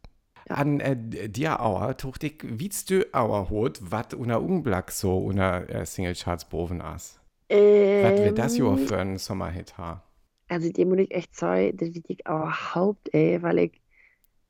An 0.50 0.80
äh, 0.80 1.30
dir 1.30 1.62
Auer, 1.62 1.96
tucht 1.98 2.24
ich, 2.24 2.40
wiest 2.42 2.90
du 2.90 3.06
Auer 3.14 3.50
hot, 3.50 3.80
wat 3.82 4.14
unter 4.14 4.42
Unblack 4.42 4.92
so 4.92 5.18
unter 5.18 5.70
äh, 5.70 5.86
Single 5.86 6.16
Charts 6.16 6.46
boven 6.46 6.82
as? 6.82 7.20
Was 7.50 8.22
wird 8.22 8.38
das 8.38 8.58
jo 8.58 8.72
Ähm, 8.72 8.88
für 8.88 8.98
ein 8.98 9.18
Sommerhit 9.18 9.78
ha? 9.78 10.04
Also 10.48 10.72
dem 10.72 10.90
muss 10.90 11.00
ich 11.00 11.12
echt 11.12 11.36
sagen, 11.36 11.78
das 11.78 11.94
will 11.94 12.04
ich 12.08 12.26
auch 12.28 12.76
Haupt, 12.76 13.14
ey, 13.14 13.42
weil 13.42 13.60
ich 13.60 13.82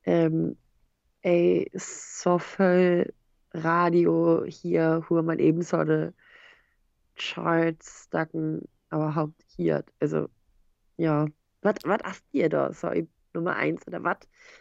ähm, 0.04 0.56
ey, 1.22 1.70
so 1.74 2.38
viel 2.38 3.12
Radio 3.52 4.44
hier, 4.46 5.04
wo 5.08 5.20
man 5.22 5.38
eben 5.38 5.62
so 5.62 5.78
eine 5.78 6.14
Charts 7.16 8.04
stacken, 8.06 8.62
aber 8.90 9.14
Haupt 9.14 9.42
hier. 9.56 9.84
Also, 10.00 10.28
ja. 10.96 11.26
Was 11.62 11.76
was 11.84 12.00
hast 12.04 12.24
ihr 12.32 12.48
da? 12.48 12.72
So, 12.72 12.90
ich- 12.92 13.08
Nummer 13.34 13.56
eins 13.56 13.86
oder 13.86 14.02
was? 14.04 14.18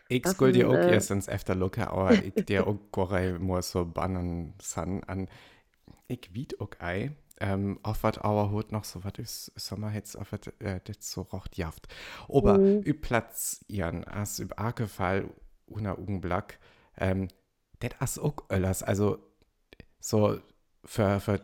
Ich 0.08 0.26
Das 0.26 0.36
skulle 0.36 0.54
dir 0.54 0.70
auch 0.70 0.80
äh, 0.80 0.86
erstens 0.86 1.28
efter 1.28 1.56
lucke, 1.56 1.90
aber 1.90 2.22
ich 2.24 2.34
dir 2.48 2.66
auch 2.68 2.78
gore 2.92 3.38
nur 3.40 3.62
so 3.62 3.86
bannen 3.86 4.54
san 4.62 5.04
an. 5.04 5.30
Ich 6.08 6.34
wied 6.34 6.60
auch 6.62 6.72
ei. 6.80 7.12
Ähm, 7.40 7.80
auf 7.84 8.04
wat 8.04 8.24
auer 8.26 8.52
hut 8.52 8.72
noch 8.72 8.86
so 8.86 9.04
wat 9.04 9.20
ist 9.20 9.52
Sommerhits 9.58 10.16
auf 10.16 10.32
wat 10.34 10.48
äh, 10.62 10.82
das 10.86 11.12
so 11.12 11.22
rocht 11.24 11.58
jaft. 11.58 11.88
Aber 12.30 12.62
Mhm. 12.62 12.86
üb 12.86 13.02
Platz 13.02 13.66
ihren 13.68 14.06
as 14.06 14.40
üb 14.40 14.60
Arkefall 14.60 15.30
una 15.68 15.98
Ugenblack. 16.00 16.60
Ähm, 16.98 17.30
det 17.82 18.02
as 18.02 18.20
auch 18.20 18.50
öllers. 18.52 18.84
Also 18.84 19.20
so 20.00 20.40
für, 20.86 21.20
für 21.20 21.42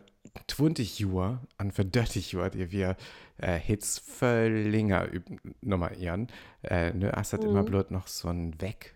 20 0.48 0.98
Jahre 1.00 1.40
an 1.58 1.70
für 1.72 1.84
30 1.84 2.32
Jahre, 2.32 2.50
die 2.50 2.70
wir 2.70 2.96
äh, 3.38 3.58
Hits 3.58 3.98
viel 3.98 4.68
länger 4.70 5.06
üb- 5.06 5.38
nummerieren, 5.60 6.28
äh, 6.62 6.92
ne, 6.92 7.12
halt 7.32 7.44
immer 7.44 7.62
Mhm. 7.62 7.66
bloß 7.66 7.90
noch 7.90 8.06
so 8.06 8.28
ein 8.28 8.60
Weg. 8.60 8.94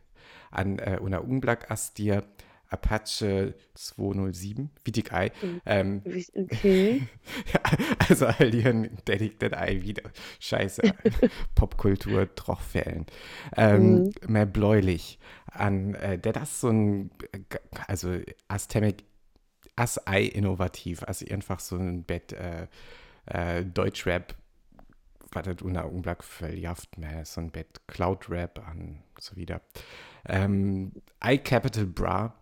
An 0.50 0.78
äh, 0.78 0.98
einer 1.04 1.24
Unblack 1.24 1.68
hast 1.70 1.98
dir 1.98 2.24
Apache 2.68 3.54
207, 3.74 4.70
wie 4.84 4.92
dick 4.92 5.12
ei. 5.12 5.32
Mhm. 5.42 5.60
Ähm, 5.66 6.02
Okay. 6.34 7.02
ja, 7.52 7.60
also 8.08 8.26
all 8.26 8.50
die 8.52 8.62
dedicated 9.08 9.54
ei 9.54 9.82
wieder. 9.82 10.02
Scheiße. 10.38 10.82
Popkultur 11.56 12.32
Trochfällen. 12.34 13.06
Ähm, 13.56 13.94
Mhm. 13.94 14.12
Mehr 14.28 14.46
bläulich. 14.46 15.18
An, 15.50 15.94
äh, 15.94 16.16
der 16.18 16.32
das 16.32 16.60
so 16.60 16.68
ein, 16.68 17.10
äh, 17.32 17.40
also 17.88 18.16
Astemic, 18.46 19.04
as 19.80 19.98
ei 20.06 20.24
innovativ, 20.24 21.02
also 21.04 21.24
einfach 21.26 21.58
so 21.58 21.76
ein 21.76 22.04
Bett, 22.04 22.34
äh, 22.34 22.66
äh, 23.24 23.64
Deutschrap, 23.64 24.34
was 25.32 25.44
das 25.44 25.62
unter 25.62 25.90
Unblack 25.90 26.22
verjafft, 26.22 26.98
mehr 26.98 27.24
so 27.24 27.40
ein 27.40 27.50
Bett 27.50 27.80
Cloud-Rap 27.86 28.58
an, 28.68 29.02
so 29.18 29.36
wieder. 29.36 29.62
Ähm, 30.26 30.92
I 31.24 31.38
Capital 31.38 31.86
Bra, 31.86 32.34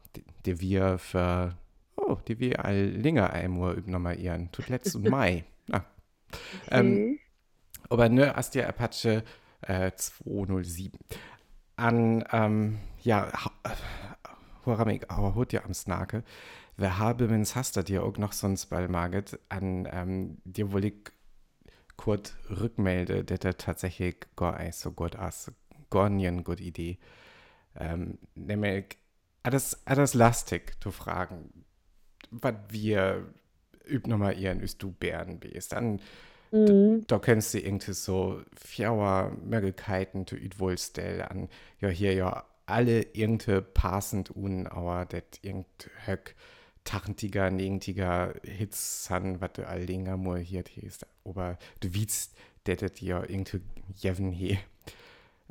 die, 0.47 0.61
wir 0.61 0.99
für, 0.99 1.57
oh, 1.95 2.17
die 2.27 2.41
wir 2.41 2.65
all 2.65 2.87
länger 2.89 3.33
einmal 3.33 3.81
nochmal 3.87 4.19
ihren, 4.19 4.51
tut 4.51 4.69
letzten 4.69 5.03
Mai. 5.09 5.45
Ah, 5.71 5.83
Ähm, 6.73 7.21
aber 7.89 8.09
ne, 8.09 8.35
hast 8.35 8.57
dir 8.57 8.69
Apache 8.69 9.23
äh, 9.63 9.93
207. 9.95 10.99
An, 11.77 12.25
ähm, 12.33 12.79
ja, 13.03 13.31
Horamik, 14.69 15.07
aber 15.11 15.35
hut 15.35 15.53
ja 15.53 15.65
am 15.65 15.75
Snake. 15.75 16.25
Wir 16.77 16.99
haben, 16.99 17.31
wenn 17.31 17.45
hast 17.45 17.77
du 17.77 17.83
dir 17.83 18.05
auch 18.05 18.19
noch 18.19 18.33
sonst 18.33 18.67
bei 18.67 18.87
Marget, 18.89 19.39
an 19.49 19.89
ähm, 19.91 20.39
dir 20.45 20.73
wohl 20.73 20.85
ich 20.85 21.13
kurz 21.97 22.35
rückmelde, 22.51 23.25
dass 23.25 23.41
er 23.41 23.57
tatsächlich 23.57 24.17
gar 24.37 24.63
nicht 24.63 24.77
so 24.77 24.93
gut 24.93 25.17
ist. 25.17 25.53
Gar 25.91 26.11
eine 26.29 26.43
gute 26.45 26.63
Idee. 26.63 26.99
Ähm, 27.77 28.19
nämlich, 28.35 28.99
alles, 29.43 29.87
alles 29.87 30.15
lastig 30.15 30.77
zu 30.83 30.91
fragen, 30.91 31.65
was 32.31 32.55
wir 32.71 33.33
üb 33.89 34.07
nochmal 34.07 34.39
ihren 34.39 34.61
ist 34.61 34.83
du 34.83 34.93
Bären 34.93 35.41
bist. 35.41 35.73
Dann 35.73 36.01
Mhm. 36.53 37.05
da 37.07 37.19
kennst 37.19 37.55
du 37.55 37.59
irgendwie 37.59 37.93
so 37.93 38.43
vier 38.57 38.93
Möglichkeiten 39.45 40.27
zu 40.27 40.37
üdwohlstell 40.37 41.23
an, 41.23 41.49
ja, 41.81 41.89
hier 41.89 42.13
ja 42.15 42.45
alle 42.69 43.03
irgendwie 43.15 43.61
passend 43.63 44.35
un, 44.35 44.67
aber 44.67 45.07
das 45.07 45.23
irgend 45.43 45.67
höck 46.07 46.35
tachentiger, 46.85 47.51
negentiger 47.51 48.35
Hits 48.45 49.09
han, 49.11 49.41
was 49.41 49.53
du 49.55 49.67
all 49.69 49.83
länger 49.85 50.17
mal 50.17 50.39
hier 50.41 50.65
ist, 50.77 51.07
aber 51.25 51.59
du 51.81 51.93
wiest, 51.95 52.35
das 52.65 52.79
das 52.79 53.01
ja 53.01 53.23
irgendwie 53.25 53.61
jeven 53.97 54.33
he. 54.33 54.59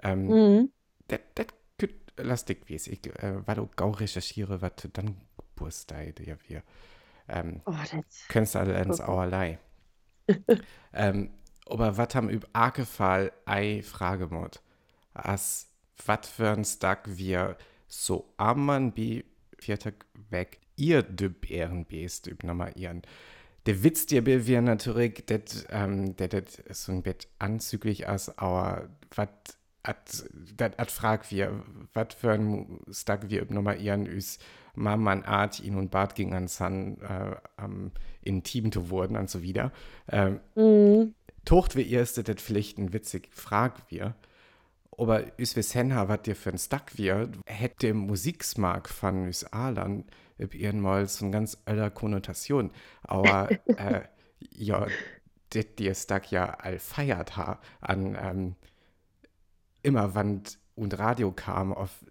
Ähm, 0.04 0.36
Mhm. 0.36 0.70
das, 1.08 1.20
das 1.36 1.48
könnte 1.78 1.96
lastig 2.18 2.64
wie 2.68 2.76
ich, 2.76 3.08
äh, 3.24 3.48
weil 3.48 3.56
du 3.56 3.70
gau 3.76 3.92
recherchiere, 3.92 4.62
was 4.62 4.74
du 4.78 4.90
dann 4.90 5.18
Geburtstag, 5.38 6.20
ja, 6.26 6.36
wir, 6.48 6.64
ähm, 7.30 7.62
Oh, 7.68 7.74
du 8.56 8.60
alle 8.60 8.80
ins. 8.82 9.02
Auerlei. 9.02 9.60
ähm, 10.94 11.30
aber 11.70 11.98
was 11.98 12.16
haben 12.16 12.30
über 12.30 12.48
Arkefall 12.54 13.32
ei 13.46 13.82
Fragemod? 13.84 14.62
As 15.14 15.68
wat 16.06 16.26
für 16.26 16.50
ein 16.52 16.66
Stag 16.66 17.18
wir 17.18 17.58
so 17.88 18.34
amman 18.38 18.92
bi 18.92 19.24
viertag 19.58 20.06
weg 20.30 20.60
ihr 20.76 21.04
de 21.04 21.30
Bären 21.30 21.86
best 21.86 22.28
üb 22.28 22.44
nochmal 22.44 22.74
ihren. 22.76 23.02
Der 23.66 23.84
Witz 23.84 24.06
dir 24.06 24.24
bi 24.24 24.46
wir 24.48 24.62
natürlich, 24.62 25.26
dat, 25.26 25.66
ähm, 25.70 26.16
dat, 26.16 26.34
dat 26.34 26.64
so 26.70 26.92
ein 26.92 27.04
Bett 27.04 27.28
anzüglich 27.40 28.08
as, 28.08 28.38
aber 28.38 28.90
wat 29.16 29.58
at, 29.84 30.26
dat, 30.56 30.80
at 30.80 30.92
frag 30.92 31.32
wir, 31.32 31.64
was 31.94 32.14
für 32.14 32.32
ein 32.32 32.80
Stag 32.92 33.30
wir 33.30 33.46
nochmal 33.50 33.82
ihren 33.82 34.06
üs 34.06 34.40
Mamman 34.76 35.24
Art 35.24 35.60
ihn 35.60 35.76
und 35.76 35.90
Bart 35.90 36.14
ging 36.14 36.36
an 36.36 36.48
San 36.48 36.98
äh, 37.02 37.36
um, 37.64 37.92
intim 38.22 38.72
zu 38.72 38.92
wurden 38.92 39.18
und 39.18 39.30
so 39.30 39.42
wieder. 39.42 39.72
Ähm, 40.08 40.40
Mhm. 40.56 41.16
Tocht 41.46 41.78
wir 41.78 41.88
erst 41.88 42.18
das 42.28 42.42
vielleicht 42.42 42.78
ein 42.78 42.92
witzig 42.92 43.30
frag 43.32 43.90
wir. 43.90 44.16
Aber 44.98 45.40
üs 45.40 45.56
wir 45.56 45.64
senha, 45.64 46.08
was 46.08 46.24
dir 46.24 46.36
für 46.36 46.50
ein 46.50 46.58
Stag 46.58 46.98
wir, 46.98 47.30
hätte 47.46 47.94
Musiksmark 47.94 48.90
von 48.90 49.28
üs 49.28 49.44
Alan 49.46 50.06
üb 50.40 50.56
mal 50.74 51.08
so 51.08 51.26
eine 51.26 51.32
ganz 51.32 51.58
öller 51.68 51.92
Konnotation. 51.92 52.72
Aber 53.04 53.50
äh, 53.78 54.02
ja, 54.52 54.88
det 55.54 55.80
dir 55.80 55.94
Stag 55.94 56.32
ja 56.32 56.46
all 56.46 56.80
feiert 56.80 57.38
ha 57.38 57.60
an 57.80 58.18
ähm, 58.20 58.56
immer 59.84 60.16
wann 60.16 60.44
und 60.76 60.98
Radio 60.98 61.32
kam 61.32 61.74
auf 61.74 62.06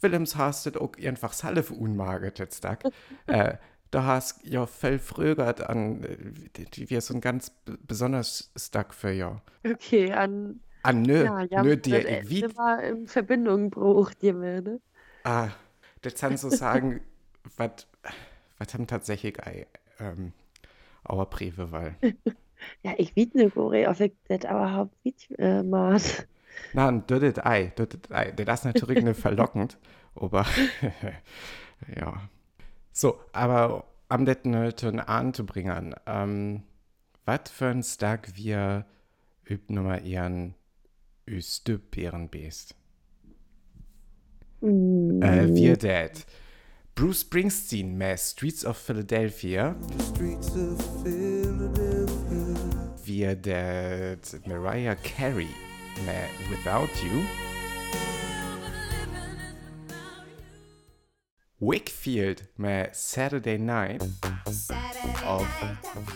Willems 0.00 0.36
hast 0.36 0.66
du 0.66 0.80
auch 0.80 0.92
einfach 1.02 1.32
Salve 1.32 1.74
unmaget 1.74 2.38
jetzt 2.38 2.60
Tag. 2.60 2.84
äh, 3.26 3.56
da 3.90 4.04
hast 4.04 4.44
ja 4.44 4.66
voll 4.66 4.98
frögert 4.98 5.60
an 5.60 6.04
äh, 6.04 6.66
die 6.74 6.90
wir 6.90 7.00
so 7.00 7.14
ein 7.14 7.20
ganz 7.20 7.52
besonders 7.64 8.52
Stag 8.56 8.94
für 8.94 9.12
ja. 9.12 9.42
Okay, 9.64 10.12
an 10.12 10.60
An 10.82 11.02
nö, 11.02 11.24
ja, 11.24 11.42
ja, 11.42 11.62
nö 11.62 11.76
dir 11.76 12.06
äh, 12.06 12.16
irgendwie. 12.16 12.40
immer 12.40 12.82
in 12.82 13.06
Verbindung 13.06 13.70
braucht 13.70 14.22
ihr 14.22 14.34
mir, 14.34 14.62
ne? 14.62 14.80
Ah, 15.24 15.48
das 16.02 16.14
kannst 16.14 16.44
du 16.44 16.50
sagen, 16.50 17.00
was 17.56 18.74
haben 18.74 18.86
tatsächlich 18.86 19.36
ähm, 19.98 20.32
our 21.08 21.26
Briefe, 21.26 21.72
weil. 21.72 21.96
Ja, 22.82 22.92
ich 22.98 23.16
weiß 23.16 23.34
nicht, 23.34 23.54
Gore, 23.54 23.88
ob 23.88 24.00
ich 24.00 24.12
das 24.26 24.38
überhaupt 24.40 24.92
mit 25.04 25.28
äh, 25.38 25.62
maß. 25.62 26.26
Na, 26.72 26.88
ein 26.88 27.06
dödet 27.06 27.46
Ei, 27.46 27.72
dödet 27.76 28.10
Ei. 28.10 28.32
Das 28.32 28.60
ist 28.60 28.64
natürlich 28.64 29.04
nicht 29.04 29.20
verlockend, 29.20 29.78
aber 30.16 30.44
ja. 31.94 32.28
So, 32.92 33.20
aber 33.32 33.84
am 34.08 34.24
detten 34.24 34.56
heute 34.56 35.06
anzubringen, 35.08 35.94
ähm, 36.06 36.64
was 37.24 37.50
für 37.50 37.66
ein 37.66 37.82
Stag 37.82 38.34
wir 38.34 38.86
übt 39.48 39.72
nummer 39.72 40.00
ihren 40.00 40.54
Üstübären 41.28 42.28
best. 42.28 42.74
Mm. 44.60 45.22
Äh, 45.22 45.54
wir 45.54 45.76
dat. 45.76 46.26
Bruce 46.94 47.20
Springsteen 47.20 47.96
mit 47.96 48.18
Streets 48.18 48.64
of 48.64 48.76
Philadelphia. 48.76 49.76
Wir 53.04 53.36
dat 53.36 54.46
Mariah 54.46 54.96
Carey 54.96 55.48
mit 56.04 56.50
Without 56.50 56.88
You. 57.04 57.22
Wakefield 61.60 62.48
mit 62.56 62.94
Saturday 62.96 63.58
Night. 63.58 64.02
Of 65.24 65.46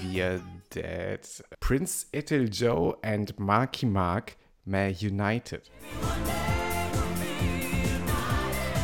wir 0.01 0.40
dat 0.70 1.44
Prince 1.61 2.07
Ethel 2.12 2.48
Joe 2.48 2.96
and 3.03 3.38
Marky 3.38 3.87
Mark 3.87 4.37
mit 4.64 5.03
United. 5.03 5.70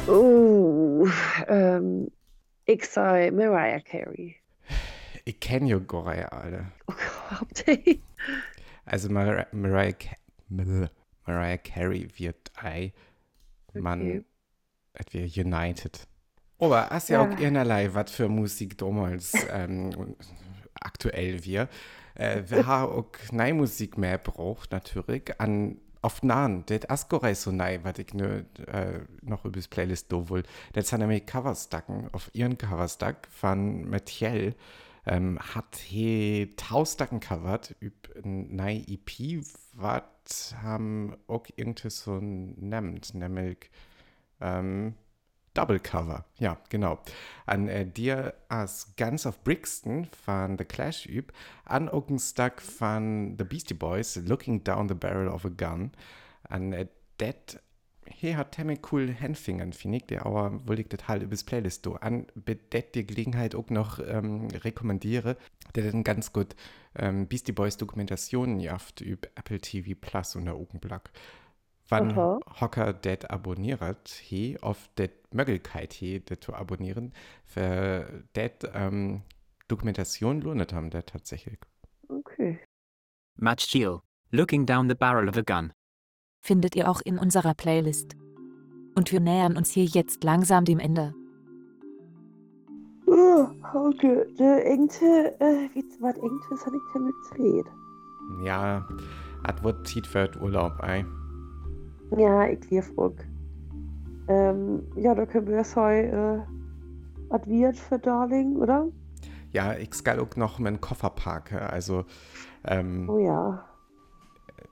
Oh, 0.06 1.06
ähm, 1.48 2.10
ich 2.64 2.84
sei 2.86 3.30
Mariah 3.30 3.80
Carey. 3.80 4.36
Ich 5.24 5.38
kenne 5.40 5.68
ja 5.68 5.78
Goreier 5.78 6.32
alle. 6.32 6.72
Oh 6.86 6.94
Gott, 7.30 7.66
ey. 7.68 8.00
Also 8.86 9.10
Mar 9.10 9.46
Mariah, 9.52 9.92
Ca 9.92 10.16
Ml- 10.50 10.88
Mariah 11.26 11.58
Carey 11.58 12.08
wird 12.16 12.50
ei 12.56 12.92
man 13.74 14.00
Okay. 14.00 14.24
wir 15.10 15.44
United. 15.44 16.06
Aber 16.58 16.88
hast 16.88 17.10
ja, 17.10 17.22
Ja. 17.22 17.30
auch 17.30 17.38
ihrerlei, 17.38 17.92
was 17.92 18.10
für 18.10 18.28
Musik 18.28 18.78
damals 18.78 19.32
ähm, 19.52 20.16
aktuell 20.80 21.44
wir. 21.44 21.68
Äh, 22.18 22.42
wir 22.46 22.66
haben 22.66 22.92
auch 22.92 23.32
neue 23.32 23.54
Musik 23.54 23.96
mehr 23.96 24.18
braucht 24.18 24.72
natürlich 24.72 25.40
an 25.40 25.78
oft 26.02 26.22
nahen. 26.24 26.64
Das 26.66 26.88
Askorei 26.88 27.34
so 27.34 27.50
nei, 27.50 27.80
was 27.82 27.98
ich 27.98 28.12
nur 28.14 28.44
äh, 28.66 29.00
noch 29.22 29.44
über 29.44 29.56
das 29.56 29.68
Playlist 29.68 30.12
do 30.12 30.28
wohl. 30.28 30.42
Das 30.74 30.88
sind 30.88 31.00
nämlich 31.00 31.26
Coverstacken 31.26 32.08
auf 32.12 32.30
ihren 32.34 32.58
Coverstack 32.58 33.26
von 33.30 33.88
Mathiel 33.88 34.54
ähm, 35.08 35.38
hat 35.38 35.76
he 35.76 36.52
Taustacken 36.56 37.20
covert 37.20 37.74
üb 37.80 38.10
nei 38.24 38.84
EP, 38.86 39.42
was 39.72 40.54
haben 40.62 41.16
auch 41.26 41.46
irgendwie 41.56 41.90
so 41.90 42.18
nennt, 42.20 43.14
nämlich 43.14 43.70
ähm, 44.40 44.94
Double 45.58 45.80
Cover. 45.80 46.24
Ja, 46.38 46.56
genau. 46.68 47.00
An 47.44 47.66
äh, 47.66 47.84
dir 47.84 48.34
als 48.48 48.94
Guns 48.96 49.26
of 49.26 49.42
Brixton 49.42 50.06
von 50.24 50.56
The 50.56 50.64
Clash 50.64 51.06
üb, 51.06 51.32
an 51.64 51.88
Ogenstuck 51.88 52.60
von 52.60 53.34
The 53.36 53.44
Beastie 53.44 53.74
Boys, 53.74 54.14
Looking 54.24 54.62
Down 54.62 54.88
the 54.88 54.94
Barrel 54.94 55.26
of 55.26 55.44
a 55.44 55.48
Gun. 55.48 55.90
An 56.44 56.72
äh, 56.72 56.86
dat 57.16 57.60
hier 58.06 58.36
hat 58.36 58.52
Temme 58.52 58.78
cool 58.92 59.14
Handfingern, 59.20 59.72
finde 59.72 59.98
ich, 59.98 60.06
der 60.06 60.26
aber 60.26 60.66
wohl 60.66 60.78
ich 60.78 60.88
das 60.88 61.08
halt 61.08 61.24
übers 61.24 61.42
Playlist 61.42 61.84
do. 61.84 61.94
An 61.94 62.26
bedet 62.36 62.94
die 62.94 63.04
Gelegenheit 63.04 63.56
auch 63.56 63.68
noch 63.68 63.98
ähm, 63.98 64.46
rekommendiere, 64.48 65.36
der 65.74 65.90
dann 65.90 66.04
ganz 66.04 66.32
gut 66.32 66.54
ähm, 66.94 67.26
Beastie 67.26 67.52
Boys 67.52 67.76
Dokumentationen 67.76 68.60
jaft 68.60 69.00
über 69.00 69.28
Apple 69.34 69.58
TV 69.58 69.98
Plus 70.00 70.36
und 70.36 70.44
der 70.44 70.56
Ogenblack. 70.56 71.10
Wann 71.88 72.12
Aha. 72.12 72.38
Hocker 72.60 72.92
det 72.92 73.30
abonniert, 73.30 74.08
he 74.08 74.58
auf 74.60 74.90
det 74.98 75.12
Möglichkeit 75.32 75.94
he, 75.94 76.20
det 76.20 76.44
zu 76.44 76.52
abonnieren, 76.54 77.12
für 77.44 78.24
det 78.36 78.70
ähm, 78.74 79.22
Dokumentation 79.68 80.40
lohnt 80.40 80.72
haben, 80.72 80.90
der 80.90 81.06
tatsächlich. 81.06 81.58
Okay. 82.08 82.58
Match 83.36 83.66
Shield. 83.66 84.00
Looking 84.30 84.66
down 84.66 84.88
the 84.88 84.94
barrel 84.94 85.28
of 85.28 85.36
a 85.36 85.42
gun. 85.42 85.72
Findet 86.44 86.76
ihr 86.76 86.90
auch 86.90 87.00
in 87.00 87.18
unserer 87.18 87.54
Playlist. 87.54 88.16
Und 88.94 89.12
wir 89.12 89.20
nähern 89.20 89.56
uns 89.56 89.70
hier 89.70 89.84
jetzt 89.84 90.24
langsam 90.24 90.64
dem 90.64 90.78
Ende. 90.78 91.14
Oh, 93.06 93.48
okay. 93.74 94.26
Der 94.38 94.66
Engte, 94.66 95.34
äh, 95.40 95.68
wie, 95.74 95.84
was 96.00 96.16
Engtes 96.16 96.66
hat 96.66 96.74
ich 96.74 96.82
damit 96.92 97.14
gedreht? 97.30 97.66
Ja, 98.42 98.86
hat 99.46 99.62
wird 99.64 99.86
Tiet 99.86 100.06
für 100.06 100.30
Urlaub, 100.40 100.82
ei. 100.82 101.06
Ja, 102.16 102.46
ich 102.48 102.70
lief 102.70 102.92
auch. 102.96 103.14
Ähm, 104.28 104.82
ja, 104.96 105.14
da 105.14 105.26
können 105.26 105.46
wir 105.46 105.58
es 105.58 105.74
heute, 105.76 106.46
äh, 106.48 107.34
adviert 107.34 107.76
für 107.76 107.98
Darling, 107.98 108.56
oder? 108.56 108.88
Ja, 109.52 109.74
ich 109.74 109.94
skal 109.94 110.20
auch 110.20 110.36
noch 110.36 110.58
meinen 110.58 110.80
Koffer 110.80 111.10
parken, 111.10 111.58
also, 111.58 112.04
ähm, 112.64 113.08
Oh 113.08 113.18
ja. 113.18 113.64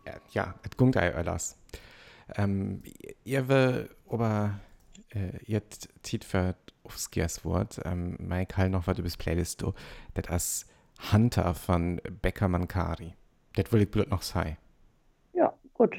äh, 0.05 0.13
ja, 0.31 0.55
et 0.65 0.77
gungt 0.77 0.97
ei 0.97 1.13
öllers. 1.15 1.59
Ähm, 2.37 2.83
ihr 3.25 3.49
will, 3.49 3.89
aber, 4.11 4.61
äh, 5.15 5.39
ihr 5.47 5.63
Tiet 6.03 6.25
für 6.25 6.55
aufs 6.85 7.11
Wort, 7.45 7.81
ähm, 7.85 8.17
Mike 8.21 8.57
halt 8.57 8.73
noch 8.73 8.87
was 8.87 8.99
übers 8.99 9.17
Playlist, 9.17 9.63
do, 9.63 9.75
das 10.15 10.29
as 10.29 10.67
Hunter 11.13 11.55
von 11.55 12.01
Becker 12.23 12.49
Mankari. 12.49 13.15
Das 13.55 13.73
will 13.73 13.83
ich 13.83 13.91
bloß 13.91 14.09
noch 14.09 14.23
sagen. 14.23 14.57
Ja, 15.33 15.53
gut. 15.75 15.97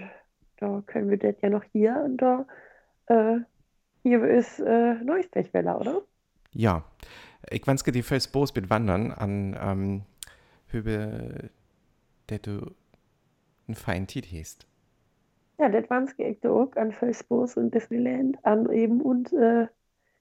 Da 0.58 0.82
können 0.86 1.10
wir 1.10 1.18
das 1.18 1.36
ja 1.42 1.50
noch 1.50 1.64
hier 1.72 2.02
und 2.04 2.18
da, 2.18 2.46
äh, 3.08 3.40
hier 4.04 4.24
ist, 4.26 4.60
äh, 4.60 4.96
Neustechwelle, 4.96 5.78
oder? 5.78 6.02
Ja, 6.54 6.84
ich 7.50 7.66
wünsche 7.68 7.92
dir 7.92 8.04
viel 8.04 8.22
Spaß 8.22 8.56
mit 8.56 8.70
Wandern 8.70 9.12
an 9.12 9.58
ähm, 9.62 10.02
der 12.30 12.40
du 12.40 12.76
einen 13.68 13.76
feinen 13.76 14.08
Tiet 14.08 14.28
hast. 14.34 14.68
Ja, 15.60 15.70
das 15.70 15.90
waren 15.90 16.08
es 16.18 16.46
auch 16.46 16.76
an 16.76 16.92
Facebook 16.92 17.58
und 17.58 17.74
Disneyland, 17.74 18.38
an 18.46 18.72
eben 18.72 19.02
und, 19.02 19.34
äh, 19.34 19.68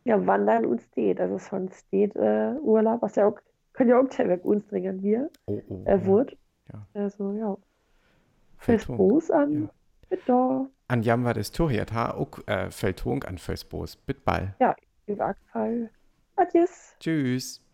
ja, 0.05 0.27
Wandern 0.27 0.64
und 0.66 0.81
Steht. 0.83 1.20
Also 1.20 1.38
von 1.38 1.70
Steht, 1.70 2.16
äh, 2.16 2.55
Urlaub, 2.61 3.03
was 3.03 3.16
ja 3.16 3.27
auch, 3.27 3.38
können 3.72 3.90
ja 3.90 4.01
auch 4.01 4.09
Tellberg 4.09 4.44
uns 4.44 4.66
dringend 4.68 5.03
wir, 5.03 5.31
Oh, 5.46 5.61
oh, 5.68 5.83
äh, 5.85 5.99
ja. 5.99 6.07
wird. 6.07 6.37
Ja. 6.72 6.87
Also, 6.94 7.33
ja. 7.33 7.57
Feldtung. 8.59 8.96
Spaß 8.96 9.31
an, 9.33 9.62
Ja. 9.64 9.70
Bitte. 10.09 10.71
An 10.88 11.03
Jam 11.03 11.25
war 11.25 11.35
das 11.35 11.51
Tor 11.51 11.71
hier, 11.71 11.87
ha, 11.92 12.12
auch 12.12 12.38
äh, 12.47 12.71
Feldtung 12.71 13.25
an 13.25 13.38
viel 13.38 13.57
Spaß. 13.57 13.99
Mit 14.07 14.25
Ball. 14.25 14.55
Über 15.07 15.35
Fall. 15.53 15.90
Adios. 16.37 16.97
Tschüss. 17.01 17.65